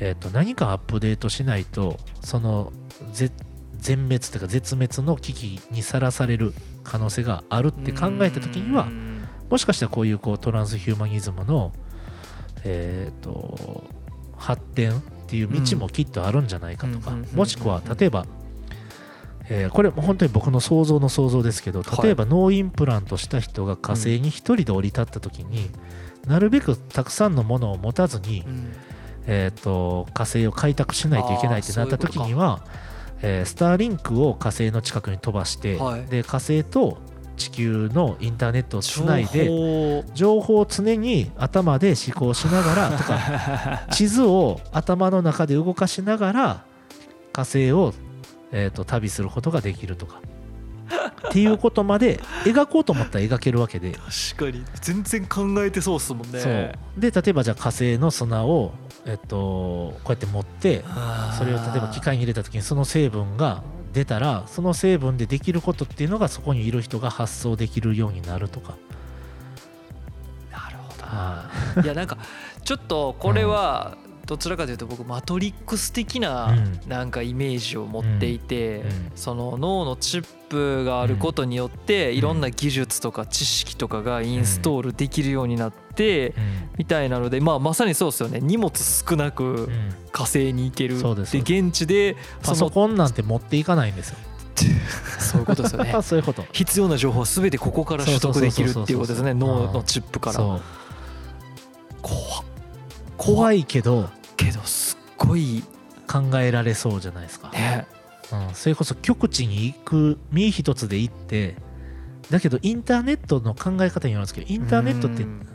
[0.00, 2.74] えっと何かアップデートしないとその
[3.12, 3.30] ぜ
[3.78, 6.52] 全滅というか絶滅の危機にさらされる
[6.84, 9.28] 可能性があるって考えた時にはうん。
[9.50, 11.72] もしかしたらこういうこうトランスヒューマニズムの、
[12.64, 13.84] えー、と
[14.36, 18.26] 発展っていう道もきっとあるんじゃないかとか、うんもしくは例えば、
[19.48, 25.70] えーこれも本当に僕の想像の想像ですけど例えば脳インプラントした人が火星に一人で降り立った時に、
[26.26, 28.72] なるべくたくさんのものを持たずに、うん。
[29.26, 32.64] えー、と火星を開拓しないといけないってなった時には
[33.22, 36.06] えースターリンクを火星の近くに飛ばして、はい。
[36.06, 36.98] で火星と
[37.36, 39.46] 地球のインターネットをつないで
[40.14, 40.60] 情報。
[40.60, 46.64] を常に頭で思考しながら とか地図を頭の中で動かしながら
[47.32, 47.92] 火星を、
[48.52, 50.20] えー、と旅することができるとか。
[51.28, 53.92] っていうことまで描こうと思ったら描けるわけで、
[54.36, 54.64] 確かに。
[54.80, 56.72] 全然考えてそうっすもんね。
[56.96, 58.72] で例えばじゃあ火星の砂を、
[59.06, 60.84] えっとこうやって持って
[61.38, 68.76] それを例えば機械に入れた時にその成分が出たらその成分でできることっていうのがそこにいる人が発想できるようになるとか。
[70.50, 71.50] なるほどは
[71.82, 72.18] いやなんか
[72.64, 76.80] ちょっとこれはどちらかというと僕マトリックス的なうん。
[76.88, 78.84] なんかイメージを持っていて
[79.14, 86.34] その脳のチップがあることによっていろんな技術とか知識とかがインストールできるようになって
[86.76, 88.40] みたいなのでまあまさにそうですよね。
[88.40, 89.68] 荷物少なく
[90.12, 90.96] 火星に行ける。
[90.96, 94.16] で現地でパソコンなんて持っていかないんですよ。
[95.20, 95.96] そういうことですよね。
[96.02, 96.44] そういうこと。
[96.52, 99.34] 必要な情報は全てここから取得できるっていうことですね。
[99.34, 100.38] 脳のチップから。
[100.38, 100.60] 怖っ。
[103.16, 105.62] 怖いけどけどすっごい
[106.06, 107.50] 考えられそうじゃないですか。
[107.50, 107.86] ね。
[108.32, 111.54] うん、それこそ極地に行く身一つで行って
[112.30, 115.46] だけどインターネットの考え方によるんですけどインターネットってうん。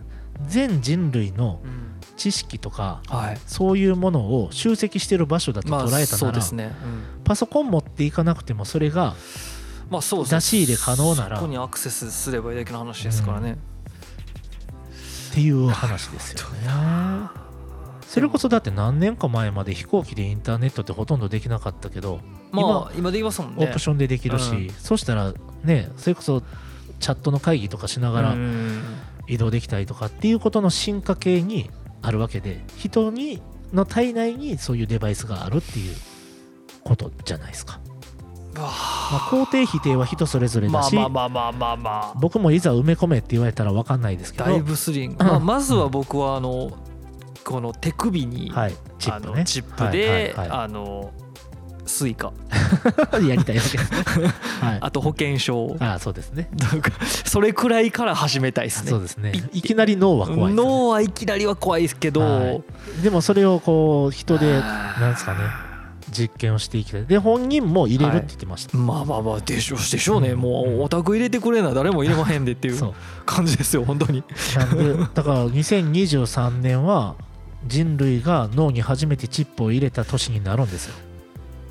[0.48, 1.88] 全人類のうん。
[2.18, 3.40] 知識とかはい。
[3.48, 6.72] そういうものを集積してる場所だとまあ捉えたなら、そうですね。
[6.84, 7.24] うん。
[7.24, 9.16] パソコン持っていかなくてもそれが
[9.90, 10.38] まあそうですね。
[10.38, 13.58] 出し入れ可能ならそこにアクセスすればいいだけの話ですからね。
[15.32, 17.32] っていう話ですよね。
[18.12, 22.20] それこそだって何年か前まで飛行機でインターネットってほとんどできなかったけど
[22.52, 23.66] まあ今できますもんね。
[23.66, 24.70] オプションでできるし、うん。
[24.72, 26.42] そしたらねそれこそ
[27.00, 28.82] チャットの会議とかしながらうん。
[29.28, 31.70] 移動できたりとかっていうことの進化系に
[32.02, 35.96] あるわけで人にの体内にそういうデバイスがあるっていう
[36.84, 37.80] ことじゃないですか、
[38.56, 42.14] まあ、肯定否定は人それぞれだし、まあまあまあまあまあまあ。
[42.20, 44.46] 僕もいざ埋め込めって言われたら分かんないですけど。
[44.46, 46.72] だいぶスリング、まあ、 まずは僕はあの
[47.44, 49.38] この手首に、はいチッあプね。
[49.40, 51.12] のチップはいで、はいはあの
[51.86, 52.32] スイカ。
[53.22, 54.28] い やりたいわけですね。
[54.62, 54.78] はい。
[54.82, 55.76] あと保険証。
[55.80, 56.50] ああそうですね。
[56.58, 58.90] なんかそれくらいから始めたいですね。
[58.92, 59.34] そうですね。
[59.52, 60.56] いきなり脳は怖いね。
[60.56, 62.64] 脳はいきなりは怖いですけど、はい。
[63.04, 65.40] でもそれをこう人でなんですかね。
[66.12, 70.40] 実験をしていきたいで本人も入れるって言ってました、まあまあまあでしょうでしょうね、うん。
[70.40, 71.74] もうオタク入れてくれな。
[71.74, 72.94] 誰も入れまへんでっていう
[73.26, 74.24] 感じですよ本当に。
[74.58, 77.16] なんでだから2023年は
[77.68, 80.96] 人類が脳に初めてチップを入れた年になるんですよ。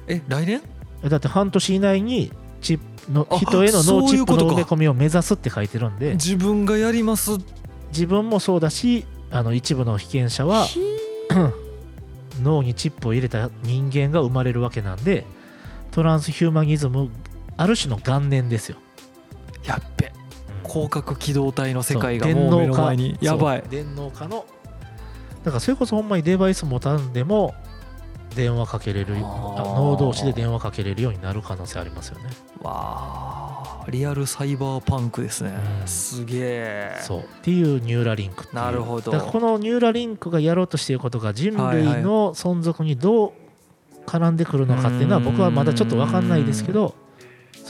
[0.07, 0.63] え来年？
[1.09, 6.13] だって半年以内にチップのあ人への脳チップの埋め込みを目指すって書いてるんで。
[6.13, 7.33] 自分がやります。
[7.93, 10.67] 自分もそうだしあの一部の被験者は
[12.43, 15.27] 脳にチップを入れた人間が生まれるわけなんで
[15.91, 17.11] トランスヒューマニズム
[17.57, 18.77] ある種の元年ですよ。
[19.65, 20.13] やっべ。
[20.67, 23.19] 広角機動隊の世界がもう目の前に。
[23.21, 23.65] やばい。
[23.69, 24.47] 電脳化の
[25.45, 27.55] だからそれこそほんまにデバイス持たんでも
[28.35, 32.31] 電話かけれる脳同士で電話かけれるようになる可能性ありますよね。
[32.61, 35.89] わあリアルサイバーパンクですね、うん。
[35.89, 36.99] すげえ。
[37.01, 37.21] そう。
[37.21, 39.13] っていうニューラリンクなるほど。
[39.13, 43.33] このニューラリンクがやろうとしていることが人類の存続にどう
[44.07, 46.95] 絡んでくるのかっていうのは僕はまだちょっと分かんないですけど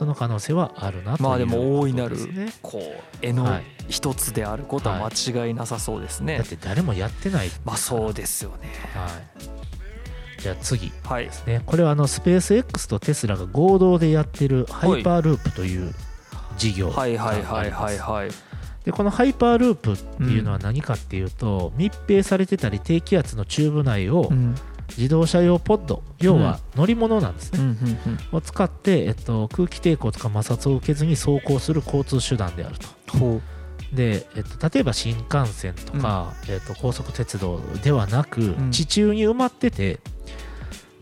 [0.00, 2.16] その可能性はあるなというまあでも大いなる
[2.62, 2.82] こう
[3.20, 3.64] 絵のはい。
[3.90, 7.50] 一つであることは間違いなさそうですね、だって誰もやってない。
[7.66, 8.70] まあそうですよね。
[8.94, 9.08] は
[10.38, 10.40] い。
[10.40, 11.26] じゃあ次はい。
[11.26, 11.60] ですね。
[11.66, 15.92] これはあのスペース X とテスラが合同でやってるハイパーループという
[16.56, 18.30] 事業がありますはいはいはいはいはい。
[18.84, 24.54] でこのハイパーループっていうのは何かっていうと、密閉されてたり低気圧のチューブ内をうん
[24.96, 26.02] 自動車用ポッド。
[26.20, 28.36] 要は乗り物なんですね、うんうんうん。
[28.36, 33.18] を使って、えっと、空気抵抗とか摩擦を受けずに走行する交通手段であると。
[33.18, 33.40] ほ
[33.92, 38.70] で、えっと、例えば新幹線とか、えっと、高速鉄道ではなく、ん。
[38.70, 40.00] 地中に埋まってて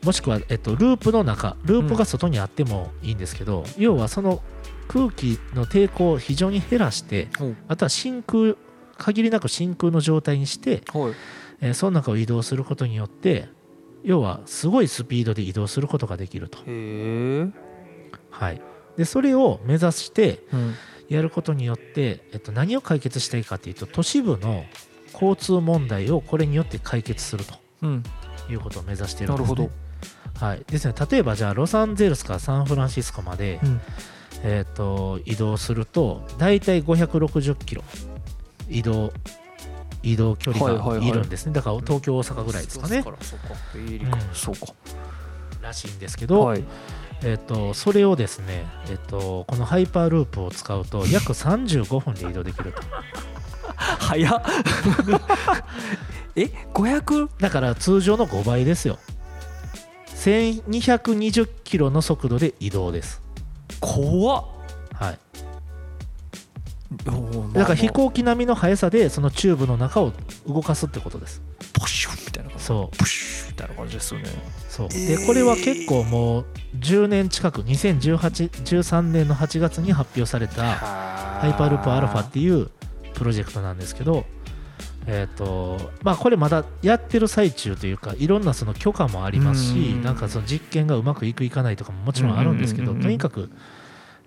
[0.04, 4.42] もしくは、えっと、ループの中ループが外にあってもいいんですけど、要はその
[4.86, 7.28] 空気の抵抗を非常に減らして
[7.66, 8.54] あとは真空
[8.96, 11.12] 限りなく真空の状態にして、はい
[11.60, 13.48] えーその中を移動することによって
[14.04, 16.58] 要はすごいスピードで移動することができると。
[18.30, 18.60] はい、
[18.96, 20.74] でそれを目指してうん。
[21.08, 24.66] やることによって、えっと、何を解決したいかというと都市部の
[25.14, 28.02] 交通問題をこれによって解決するとうん。
[28.50, 29.70] いうことを目指しているんです、なるほね。
[30.38, 30.46] ど。
[30.46, 30.94] はい、ですね。
[31.10, 33.80] 例えばじゃあロサンゼルスからサンフランシスコまで、うん。
[34.42, 37.82] えっと移動すると大体560キロ
[38.68, 39.12] 移動
[40.02, 43.02] 移動距離がはいるんですね、だから東京大阪ぐらいですかね、
[44.32, 44.66] そうか
[45.62, 46.64] らしいんですけど、はい
[47.24, 52.80] えっとそれをですね、えっとこのハイパーループを使うと約35分で移動できると。
[53.76, 54.42] 早っ。
[56.36, 58.98] え？500だから通常の5倍ですよ。
[60.14, 63.20] 1220キロの速度で移動です。
[63.80, 64.44] 怖っ
[67.52, 70.12] だからも飛行機並みの速さでそのチューブの中を
[70.46, 71.42] 動かすってことです。
[71.60, 72.64] うポシュッみたいな感じ。
[72.64, 72.96] そう。
[72.96, 74.26] プシュッみたいな感じですよね。
[74.68, 74.86] そう。
[74.86, 75.18] えー。
[75.18, 76.46] でこれは結構もう
[76.78, 82.70] 10年近く201813年の8月に発表されたハハイパーループアルファっていう
[83.14, 84.24] プロジェクトなんですけど
[85.06, 90.02] えっ、とまあこれまだやってる最中というかいろんなその許可もありますしうん。
[90.02, 93.50] なんかその実験がうまくいくいかないとかももちろんあるんですけどとにかく、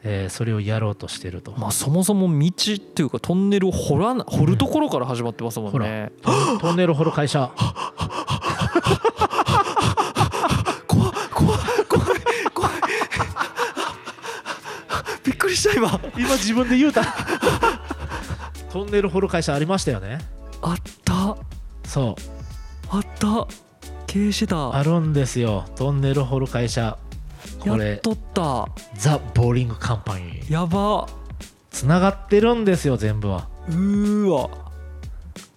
[0.04, 6.12] えーそれをやろうとしてると、まあそもそも道っていうかトンネルを掘らな掘るところから始まってますもんね、
[6.60, 7.52] トンネル掘る会社。
[10.88, 12.20] 怖っ怖っ怖い
[12.54, 12.72] 怖い。
[15.24, 16.00] びっくりした今。
[16.18, 17.04] 今自分で言うた。
[18.72, 20.20] トンネル掘る会社ありましたよね。
[20.62, 21.38] あった。
[21.88, 22.16] そう。
[22.90, 23.48] あった。
[24.08, 24.76] 経営してた。
[24.76, 25.66] あるんですよ。
[25.76, 26.98] トンネル掘る会社
[27.60, 28.68] こやっれとった。
[28.96, 30.54] ザ・ボーリングカンパニー。
[30.54, 31.08] やば。
[31.70, 33.48] つながってるんですよ全部は。
[33.68, 34.50] うーわ。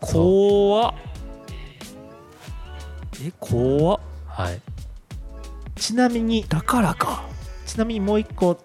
[0.00, 0.94] 怖っ。
[3.24, 4.00] え怖っ。
[4.26, 4.60] はい。
[5.76, 7.24] ちなみにだからか。
[7.66, 8.58] ちなみにもう一個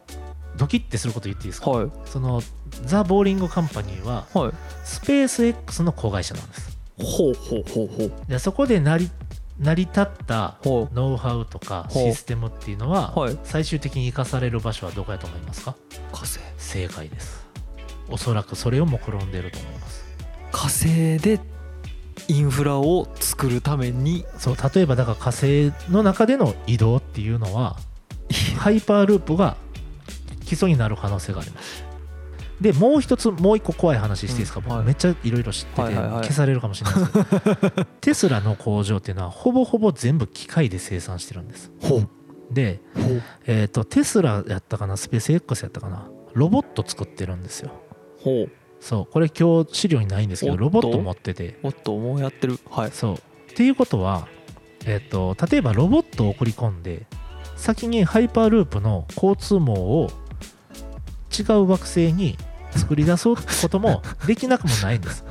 [0.58, 1.71] ドキッてすること言っていいですか？
[1.71, 1.91] はい。
[2.05, 2.41] その
[2.86, 4.51] ザ・ボーリングカンパニーははい。
[4.84, 6.77] スペース X の子会社なんです。
[6.97, 8.12] ほうほうほうほう。
[8.27, 9.10] でそこで成り
[9.59, 13.37] 成り立ったほノウハウとかシステムっていうのははい。
[13.43, 15.75] 最終的に生かされる場所はどこやと思いますか？
[16.13, 16.39] 火星。
[16.57, 17.45] 正解です。
[18.09, 20.05] おそらくそれを目論んでると思います。
[20.51, 21.39] 火星で
[22.27, 24.25] インフラを作るために。
[24.37, 27.77] そう例えばだから火星の中での移動っていうのは
[28.57, 29.57] ハイパーループが
[30.45, 31.83] 基礎になる可能性があります
[32.61, 34.67] でもう一つもう一個怖い話していいですか、うん。
[34.67, 34.77] はい。
[34.79, 41.71] 僕めっちゃいろいろ知ってて、消されるかもしれないですけど テスラの工場っていうのはほぼほぼ全部機械で生産してるんです。
[42.51, 42.81] で、
[43.45, 44.97] えー、とテスラやったかな？
[44.97, 46.09] スペース X やったかな？
[46.33, 47.71] ロボット作ってるんですよ。
[48.23, 48.49] ほう。
[48.81, 49.05] そう。
[49.05, 51.59] これ今日資料にないんですけどロボット持ってて。
[51.63, 52.59] おっともうやってる。
[52.69, 52.91] はい。
[52.91, 53.13] そう。
[53.15, 53.19] っ
[53.55, 54.27] ていうことは
[54.85, 57.05] えっ、と例えばロボットを送り込んで
[57.55, 60.09] 先にハイパーループの交通網を
[61.37, 62.37] 違う惑星に
[62.75, 65.23] 作り出そうってこともできなくもないんです。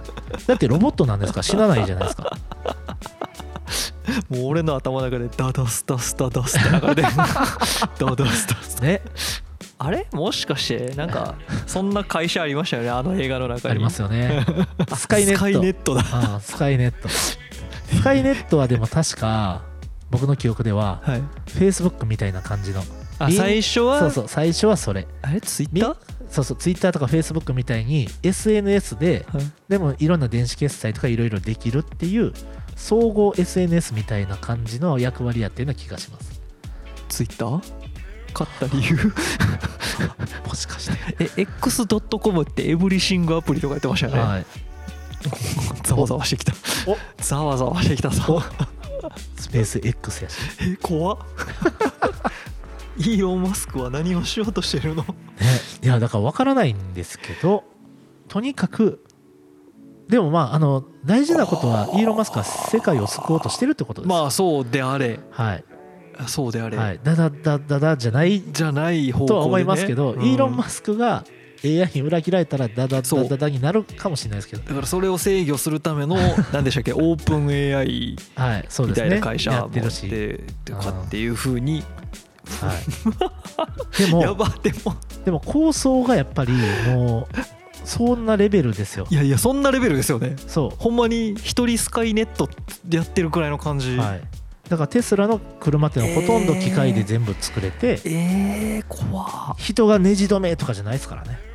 [0.46, 2.36] だってロボットなんですから死なないじゃないですか。
[4.30, 7.08] もう俺の頭の中でダダスタスタダスって流れてる。
[7.16, 8.82] ダダスタスタ。
[8.84, 9.02] ね。
[9.78, 10.06] あれ？
[10.12, 11.34] もしかしてなんか
[11.66, 12.90] そんな会社ありましたよね？
[12.90, 13.72] あの映画の中に。
[13.72, 14.44] ありますよね。
[14.96, 15.38] スカイネット。
[15.38, 16.04] スカイネットだ。
[16.10, 17.08] ああスカイネット。
[17.08, 17.38] ス
[18.02, 19.62] カイネットはでも確か
[20.10, 21.22] 僕の記憶でははい。
[21.46, 22.82] Facebook みたいな感じの。
[23.18, 24.00] 最初は？
[24.00, 25.06] そうそう最初はそれ。
[25.22, 25.40] あれ？
[25.40, 25.96] ツイッター？
[26.30, 29.42] そうそう Twitter とか Facebook みたいに SNS ではい。
[29.68, 32.32] でもいろんな電子決済とかいろいろできるっていう
[32.76, 36.40] 総合 SNS みたいな感じの役割やってるような気がします。
[37.08, 37.88] ツイッター
[38.32, 38.96] 買った理由？
[40.46, 44.46] もしかして、え X.com ってエブリシングアプリとかやってましたよね、はい。
[45.82, 46.52] ざわざわしてきた。
[46.86, 46.96] お。
[47.20, 48.42] ざわざわしてきたぞ。
[49.36, 51.18] スペース X やし、え怖っ
[52.98, 55.02] イーロン・マスクは何をしようとしてるの？
[55.04, 55.06] ね、
[55.82, 57.64] いやだから分からないんですけど
[58.28, 59.04] とにかく
[60.08, 64.08] でもまああの大事なことはイーロン・マスクは世界を救おうとしてるってことです。
[64.08, 65.20] まあそうであれ。
[65.30, 65.64] はい、
[66.26, 70.22] そうであれ、はい、だだだだだじゃないじゃない方ね、とは思いますけど、うん。
[70.22, 71.24] イーロン・マスクが
[71.64, 76.16] AI に裏切られたらダダダダダになるかもしれないですけどだからそれを制御するための
[76.52, 78.16] 何でしたっけオープン AI
[78.86, 81.82] みたいな会社持ってやってるし、てとかっていうふうに
[82.60, 84.96] はい、で やもばでも。
[85.24, 86.52] でも構想がやっぱり
[86.86, 87.36] もう
[87.84, 89.06] そんなレベルですよ。
[89.10, 90.36] いやいやそんなレベルですよね。
[90.46, 92.48] そほんまに一人スカイネット
[92.88, 94.22] やってるくらいの感じ、う、はい、
[94.68, 99.54] だからテスラの車っていうのはほとんど機械で全部作れて、えー、怖っ。
[99.56, 101.47] 人がネジ止めとかじゃないですからね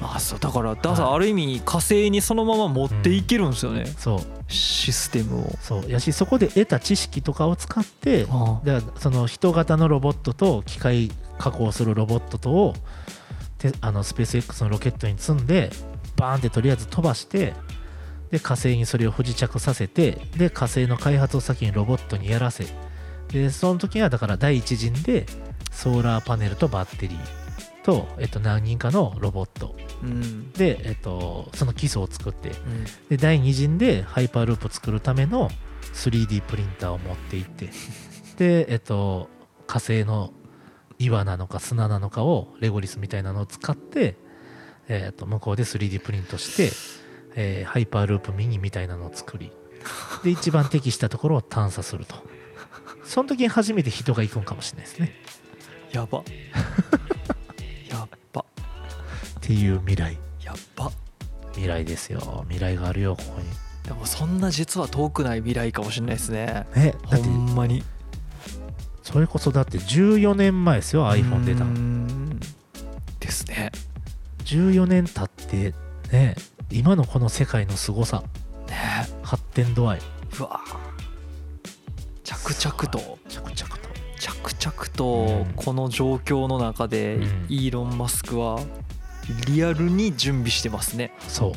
[0.00, 1.14] あそうだからだからはい。
[1.14, 4.52] ある意味火星にそのまま持っていけるんですよね、そう。
[4.52, 5.52] システムを。
[5.60, 5.90] そう。
[5.90, 8.60] やしそこで得た知識とかを使ってあ。
[8.64, 12.74] だからその人型のロボットと機械加工するロボットとを
[13.58, 15.70] てあのスペース X のロケットに積んで
[16.16, 17.54] バーンってとりあえず飛ばして
[18.30, 22.66] で火星にそれを不時着させてで火星の開発を先にロボットにやらせ
[23.28, 25.26] でその時はだから第一陣で
[25.70, 27.45] ソーラーパネルとバッテリー
[27.86, 29.76] と、えっと、何人かのロボット。
[30.02, 30.50] うん。
[30.52, 32.48] で、えっと、その基礎を作って。
[32.48, 32.84] うん。
[33.08, 35.50] で第2陣でハイパーループ作るための
[35.94, 37.70] 3D プリンターを持っていって。
[38.38, 39.30] でえっと
[39.68, 40.32] 火星の
[40.98, 44.16] 岩なのか砂なのかをレゴリスみたいなのを使って、
[44.88, 46.72] えっと向こうで 3D プリントして、
[47.36, 49.52] えーハイパーループミニみたいなのを作り。
[50.24, 52.16] で一番適したところを探査すると。
[53.06, 55.14] その時に初めて人が行くんかもしれないですね。
[55.92, 56.24] やば
[59.46, 60.18] っていう未来。
[60.42, 60.90] やっば
[61.52, 62.44] 未来ですよ。
[62.48, 63.46] 未来があるよここに。
[63.84, 66.66] でもそんな実は遠くない未来かもしれないですね。
[66.74, 67.28] ねだほって。
[67.28, 67.84] んまに。
[69.04, 71.60] それこそだって14年前ですよ iPhone 出た。
[71.60, 72.40] のうーん。
[73.20, 73.70] ですね。
[74.46, 75.74] 14年経って
[76.10, 76.34] ね
[76.72, 78.24] 今のこの世界の凄さ。
[78.68, 79.06] ね。
[79.22, 80.00] 発展度合い。
[80.40, 80.60] うわ
[82.24, 83.18] 着々と。
[83.28, 83.88] 着々と。
[84.18, 85.52] 着々とうん。
[85.54, 87.46] この状況の中でうん。
[87.48, 88.58] イーロン・マスクは
[89.46, 91.12] リアルに準備してますね。
[91.28, 91.52] そう。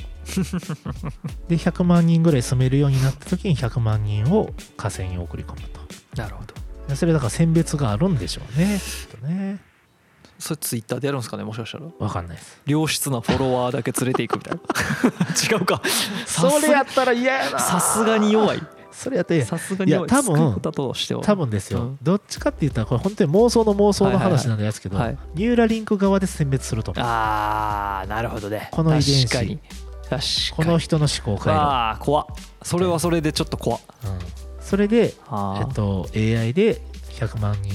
[1.48, 5.82] で100万人ぐらい住めるようになった時に100万人を火星に送り込むと。
[6.16, 6.54] なるほど。
[6.88, 9.60] でそれだから選別があるんでしょうねきっとね。
[10.40, 11.86] それツイッターでやるんですかねもしかしたら。
[12.00, 12.62] わかんないです。
[12.66, 14.60] 良質なフォロワーだけ連れていくみたいな。
[15.58, 15.82] 違うか。
[16.26, 17.60] それやったら嫌やな。
[17.60, 18.62] さすがに弱い
[19.00, 22.00] それやったら嫌やさすがに弱いいや多分多分ですよ、うん。
[22.02, 25.06] どっちかって言ったらこれ本当に妄想の妄想の話なんですけど、はい。
[25.06, 27.04] はいはいニューラリンク側で選別すると思う。
[27.08, 28.68] あーなるほどね。
[28.72, 29.28] この遺伝子。
[29.30, 29.60] 確かに。
[30.04, 30.22] 確かに。
[30.58, 32.26] この人の思考回路、ああ怖っ。
[32.62, 33.80] それはそれでちょっと怖っ。
[34.04, 34.20] うん、
[34.60, 36.82] それでえっと、AI で
[37.12, 37.72] 100万人。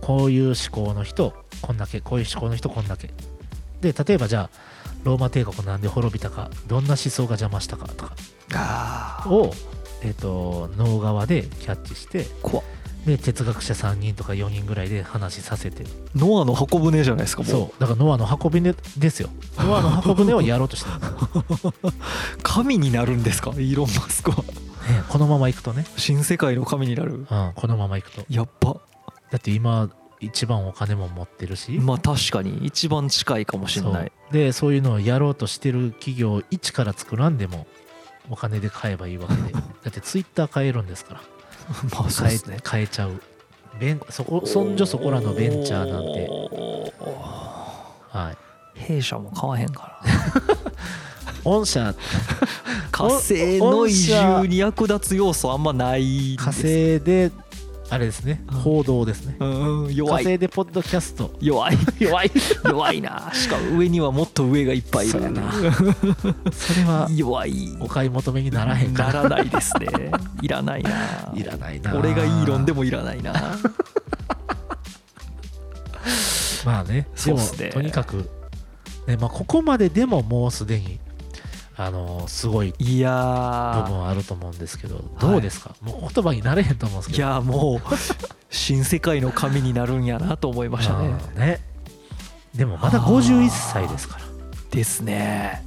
[0.00, 2.00] こういう思考の人こんだけ。
[2.00, 3.10] こういう思考の人こんだけ。
[3.80, 9.24] で例えばじゃあローマ帝国なんで滅びたかどんな思想が邪魔したかとか。
[9.26, 9.50] を、
[10.04, 12.26] えっと、脳側でキャッチして
[13.06, 15.84] で哲学者3人とか4人ぐらいで話させて。
[16.14, 17.50] ノアの箱舟じゃないですかもう。
[17.50, 17.80] そう。
[17.80, 19.28] だからノアの箱舟ですよ。
[19.58, 20.96] ノアの箱舟をやろうとしてる。
[22.42, 24.38] 神になるんですかイーロン・マスクは。
[24.38, 24.44] ね
[25.08, 27.12] このままいくとね、新世界の神になる。
[27.12, 28.24] うん、このままいくと。
[28.28, 28.76] やっば
[29.30, 29.90] だって今
[30.20, 32.64] 一番お金も持ってるし、まあ確かに。
[32.64, 34.12] 一番近いかもしれない。
[34.32, 37.66] でそういうのをやろうとしてる企業を一から作らんでも
[38.30, 39.52] お金で買えばいいわけで。
[39.52, 41.20] だってツイッター買えるんですから。
[41.92, 42.58] まあそう買えですね。
[42.62, 43.20] 買えちゃう。
[43.78, 46.30] ベンそこそんじょそこらのベンチャーなんて、
[48.10, 48.36] はい、
[48.78, 50.12] 弊社も買わへんから。
[51.44, 51.94] 御社。
[52.92, 57.32] 火星の移住に役立つ要素あんまない火星で
[57.94, 58.42] あれですね。
[58.48, 58.58] うん。
[58.58, 59.36] 報道ですね。
[59.38, 59.44] う
[59.84, 60.24] ん火弱い。
[60.24, 61.32] 星でポッドキャスト。
[61.40, 61.78] 弱い。
[62.00, 62.30] 弱い。
[62.66, 63.30] 弱いな。
[63.32, 65.52] しかも上にはもっと上がいっぱいいるな。
[65.52, 67.76] それは弱い。
[67.78, 69.86] お買い求めにならへんか ならないですね。
[70.42, 70.90] いらないな。
[71.36, 71.94] いらないな。
[71.94, 73.32] 俺がイーロンでもいらないな。
[76.66, 77.06] まあね。
[77.14, 77.68] そうっすね。
[77.68, 78.28] とにかく、
[79.06, 80.98] ねまあ、ここまででももうすでに
[81.76, 83.88] あのすごい部ー。
[83.88, 87.28] 分はあると思うんですけどどうですか、もう言葉になれへんと思うんですいけど。
[87.28, 87.94] やもう
[88.50, 91.14] 新世界の神になるんやなと思いましたね。
[91.34, 91.60] うんね。
[92.54, 94.24] でもまだ51歳ですから、
[94.70, 95.64] ですね。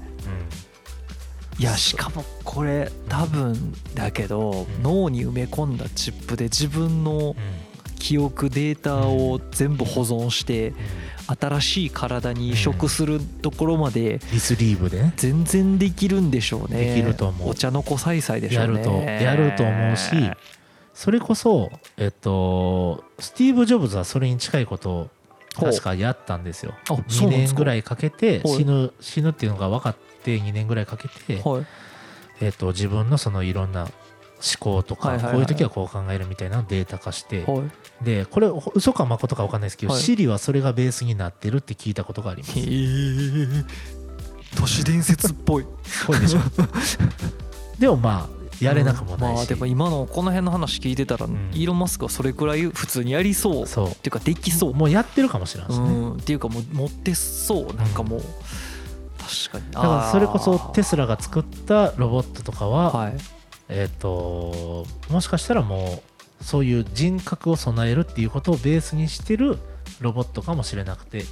[1.60, 4.84] ういやしかもこれ多分だけどうん。
[4.84, 7.36] 脳に埋め込んだチップで自分のんうん。
[8.00, 10.74] 記憶データを全部保存して
[11.28, 15.04] 新しい体に移植するところまでリスリーブで？
[15.04, 16.96] ね全然できるんでしょうね。
[16.96, 17.50] できると思う。
[17.50, 18.74] お茶の子さいさいでしょうね。
[18.74, 20.12] やるとやると思うし
[20.94, 25.10] それこそえっとスティーブ・ジョブズはそれに近いことを
[25.54, 26.74] 確かやったんですよ。
[26.90, 31.66] あ2年ぐらいいかけてはい死ぬ死ぬっていうのが分かって2年ぐらいかけて、はい。
[32.40, 33.92] えっと自分のそのいろんな思
[34.60, 35.34] 考とか、はいはいはい。
[35.34, 37.72] こういう時はこう考えるみたいなデータ化して、はい。
[38.04, 40.02] でこれ嘘か誠か分かんないですけど、はい。
[40.02, 42.60] シリはそれがベースになってるって聞いたことがあります。
[44.56, 45.66] 都市伝説っぽい。
[46.06, 46.40] これでしょ。
[47.80, 51.52] でもまあやれなくもないし、まあでも今のこの辺の話聞いてたら、ん。
[51.54, 53.64] イーロン・マスクはそれくらい普通にやりそう。
[53.64, 53.90] っそう。
[53.90, 54.74] ていうかできそう。
[54.74, 56.14] もうやってるかもしれないですね、うん。
[56.14, 57.76] っていうかもう持ってそう。
[57.76, 58.22] なんかもう、
[59.20, 59.72] 確かに。
[59.72, 63.18] だからそれこそテススラが作ったロボットとかは、はい
[63.70, 66.02] えっ、ともしかしたらも
[66.42, 69.58] うそういう人格を備えるっていうことをベースにしてる
[70.00, 71.24] ロボットかもしれなくて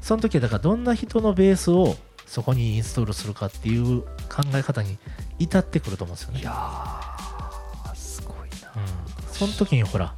[0.00, 1.96] その時はだからどんな人のベースを
[2.26, 4.98] そこにインストールするかっていう考え方に
[5.38, 6.42] 至ってくると思うんですよねい。
[6.42, 10.14] やーすごいなうん、その時にほら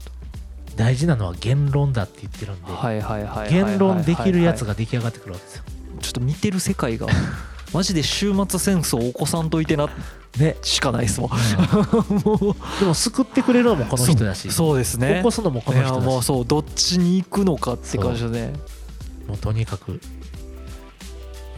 [0.77, 2.71] 大事なのは言論だって言ってるんで、
[3.51, 5.65] 言論できるやつがが出来上がってくるわけですよ。
[6.01, 7.09] ちょっと見てる世界が
[7.73, 9.89] マジで終末戦争を起こさんといてな
[10.39, 11.31] ね、しかないっすもん。
[11.31, 14.43] もう でも救ってくれるのもこの人だし。
[14.43, 15.17] そうそうですね。
[15.17, 16.05] 起こすのもこの人だし。
[16.05, 18.53] もうそうどっちに行くのかって感じでね。
[19.27, 20.01] もうとにかく、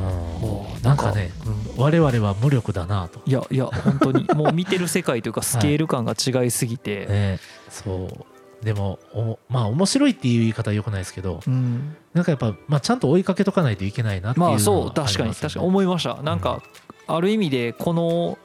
[0.01, 0.07] うん、
[0.41, 1.31] もうなんかね、
[1.77, 4.25] 我々は無力だなと、いやいや本当に。
[4.35, 8.25] もう見てる世界というか スケール感が違いすぎて、ね、そう
[8.63, 15.67] でもおまあ面白いっていう言い方はよくないですけどうん、なんかやっぱ、まあ、ちゃんと追いかけとかないといけないなっていうのはまあそう確かに確かに。
[15.67, 16.23] 思いました。
[16.23, 16.63] なんか
[17.07, 18.39] ある意味でこの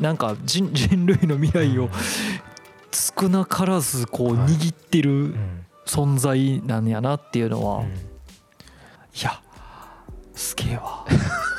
[0.00, 1.88] なんか人 人類の未来を
[2.92, 7.92] 少なからずこうはい握ってるうん存在なんやなっていうのは、いうん。
[9.22, 9.40] や
[10.34, 11.06] すげえわ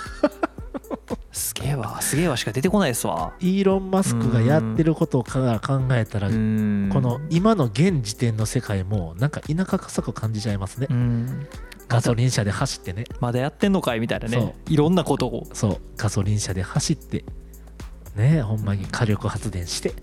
[1.32, 2.02] すげえわ。
[2.02, 3.34] すげえわしか出てこないですわ。
[3.40, 11.48] イーロン・マスクがやってることから考えたら、ここの今の現時点の世界もなんか田舎臭く感じちゃいますね、うん。
[11.88, 13.06] ガソリン車で走ってね。
[13.20, 14.56] まだやってんのかいみたいなね。
[14.68, 15.48] いろんなことを。
[15.54, 15.78] そう。
[15.96, 17.24] ガソリン車で走って。
[18.16, 19.94] ねほんまに火力発電して。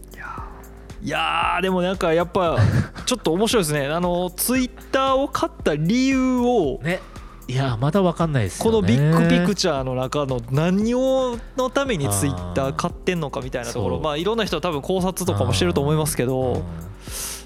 [1.02, 1.62] いやー。
[1.62, 2.56] でもなんかやっぱ
[3.04, 3.88] ちょっと面白いですね。
[3.88, 7.00] あのツイッターを買った理由をね
[7.46, 8.70] いやまだわかんないですよね。
[8.70, 14.00] このビッグピクチャーの中の何をのためにツイッター買ってんのかみたいなところ。
[14.00, 16.62] まあいろんな人は多分考察とかもしてると思いますけど。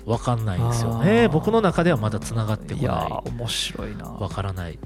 [0.07, 1.28] わかんないんですよね。
[1.28, 2.82] 僕の中ではまだつながってこい。
[2.82, 4.07] やないー面白いな。
[4.07, 4.78] わからない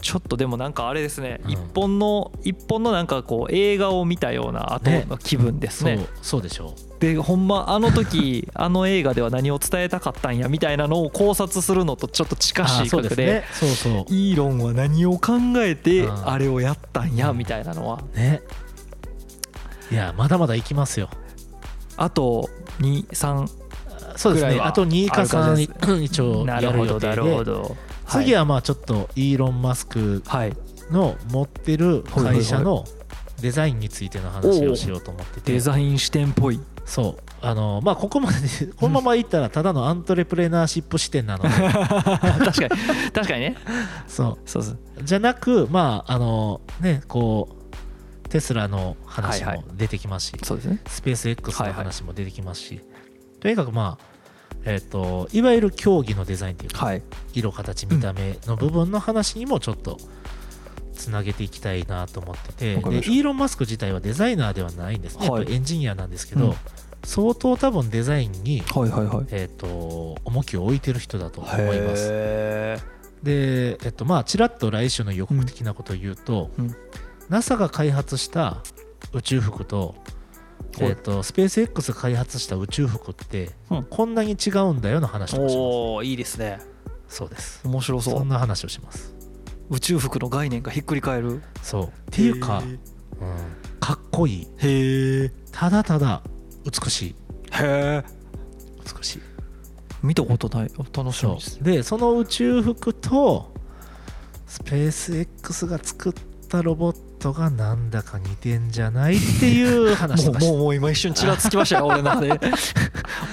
[0.00, 1.50] ちょっとでもなんかあれですねうん。
[1.50, 13.44] 一本の一本のなんかこう映画を見たような後の気分ですそうねそうでしょでほんまあの時 あの映画では何を伝えたかったんやみたいなのを考察するのとちょっとう近しいそうでね。
[13.52, 13.92] そうそう。
[14.08, 16.28] イーロンは何を考えてうん。
[16.28, 18.00] あれをやったんやみたいなのは。
[18.14, 18.42] ね。
[19.90, 21.08] いやまだまだ行きますよ。
[21.96, 22.48] あと
[22.80, 23.48] 23
[24.16, 24.58] そうですね。
[24.60, 27.76] あと2かある感じ3一応なやるほどなるほど
[28.08, 30.56] 次はまあちょっとイーロン・マスクはい。
[30.90, 32.84] の持ってる会社の
[33.40, 35.52] デザインについての話をしようと思ってて。
[35.52, 36.60] デザイン視点っぽい。
[36.84, 37.22] そう。
[37.42, 38.38] あのまあここまで
[38.76, 41.48] このままいったらただのアントレプレナーシップ視点なので。
[41.50, 42.68] 確かに。
[43.12, 43.56] 確かにね。
[44.06, 44.78] そそうそう。
[45.00, 50.80] うじゃなくまああのねこうテスラの話も出てきますし、そうですね。
[50.86, 52.80] スペース X の話も出てきますし、
[53.40, 54.15] とにかくまあ
[54.64, 57.02] えっといわゆる競技のデザインっていうかはい。
[57.34, 59.98] 色形見た目の部分の話にもちょっと
[60.92, 65.52] つなげていきたいなと思っててでイーロン・マスク自体はデザイナーではないんですね、はい。
[65.52, 66.54] エンジニアなんですけど、うん。
[67.04, 69.26] 相当多分デザインに、はいはいはい。
[69.30, 72.08] えっと重きを置いてる人だと思います。
[72.10, 72.78] へ
[73.22, 76.74] でえっとまあちらっと来週の予告的なことを言うと、うん。
[77.28, 78.62] NASA が開発した
[79.12, 80.15] 宇宙服と,、はい
[80.80, 83.84] えっとスペース X が開発した宇宙服って、うん。
[83.84, 85.56] こんなに違うんだよの話をします。
[85.56, 86.60] おおいいですね。
[87.08, 87.60] そうです。
[87.64, 88.14] 面白そう。
[88.16, 89.14] んそな話をします。
[89.70, 91.42] 宇宙服の概念がひっくり返る。
[91.62, 91.84] そう。
[91.86, 92.78] っていうか、うん、
[93.80, 94.46] かっこいい。
[94.58, 96.22] へえただただ
[96.64, 97.14] 美しい。
[97.52, 98.04] へえ
[98.98, 99.20] 美しい。
[100.02, 100.70] 見たことない。
[100.92, 101.58] 楽しみそです。
[101.60, 101.64] う。
[101.64, 103.52] でその宇宙服と
[104.46, 106.12] スペース X が作っ
[106.48, 112.40] たロボットがなんだか似てんじゃないっていう話とかしもうもう今一瞬ちらつきましたよ 俺の中で。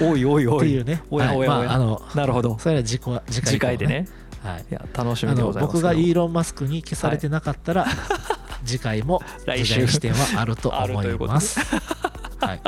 [0.00, 0.58] おいおいおい。
[0.58, 1.02] っていうね。
[1.10, 1.58] おやはいおや。
[1.58, 2.58] おやまああのなるほど。
[2.58, 4.08] それは次回次回次回でね。
[4.42, 4.64] はい。
[4.70, 7.86] いや楽しみでございます僕がイーロン・マスクに消されてなかったら、
[8.64, 9.86] 次回も来週。
[9.86, 11.60] 視点はあると思います。
[12.40, 12.60] はい、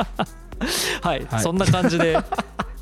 [1.01, 1.41] はい、はい。
[1.41, 2.17] そんな感じで。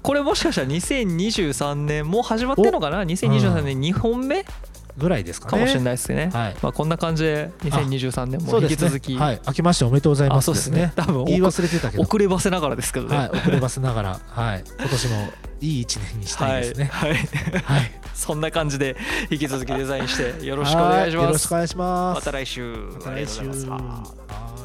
[0.02, 4.46] これもしかしたら2023年もう始まってんのかな？2023年2本目
[4.98, 5.52] ぐらいですかね。
[5.52, 6.30] かもしれないですね。
[6.34, 6.56] はい。
[6.62, 10.94] まあ、こんな感じで2023年も引き続き、はい、明けましておめでとうございますあそうですね。
[10.96, 16.86] 多分言い忘れてたけど、遅ればせながらですけどね、はい、遅ればせながら、はい、今年もいい一年にしたいですね。
[16.86, 18.96] はい、はい、はい、そんな感じで
[19.30, 22.20] 引き続きデザインしてよろしくお願いしはよろますしくお願いします。
[22.20, 22.76] また来週。
[22.94, 23.40] また来週。
[23.40, 24.12] ありがとうございます。
[24.18, 24.65] は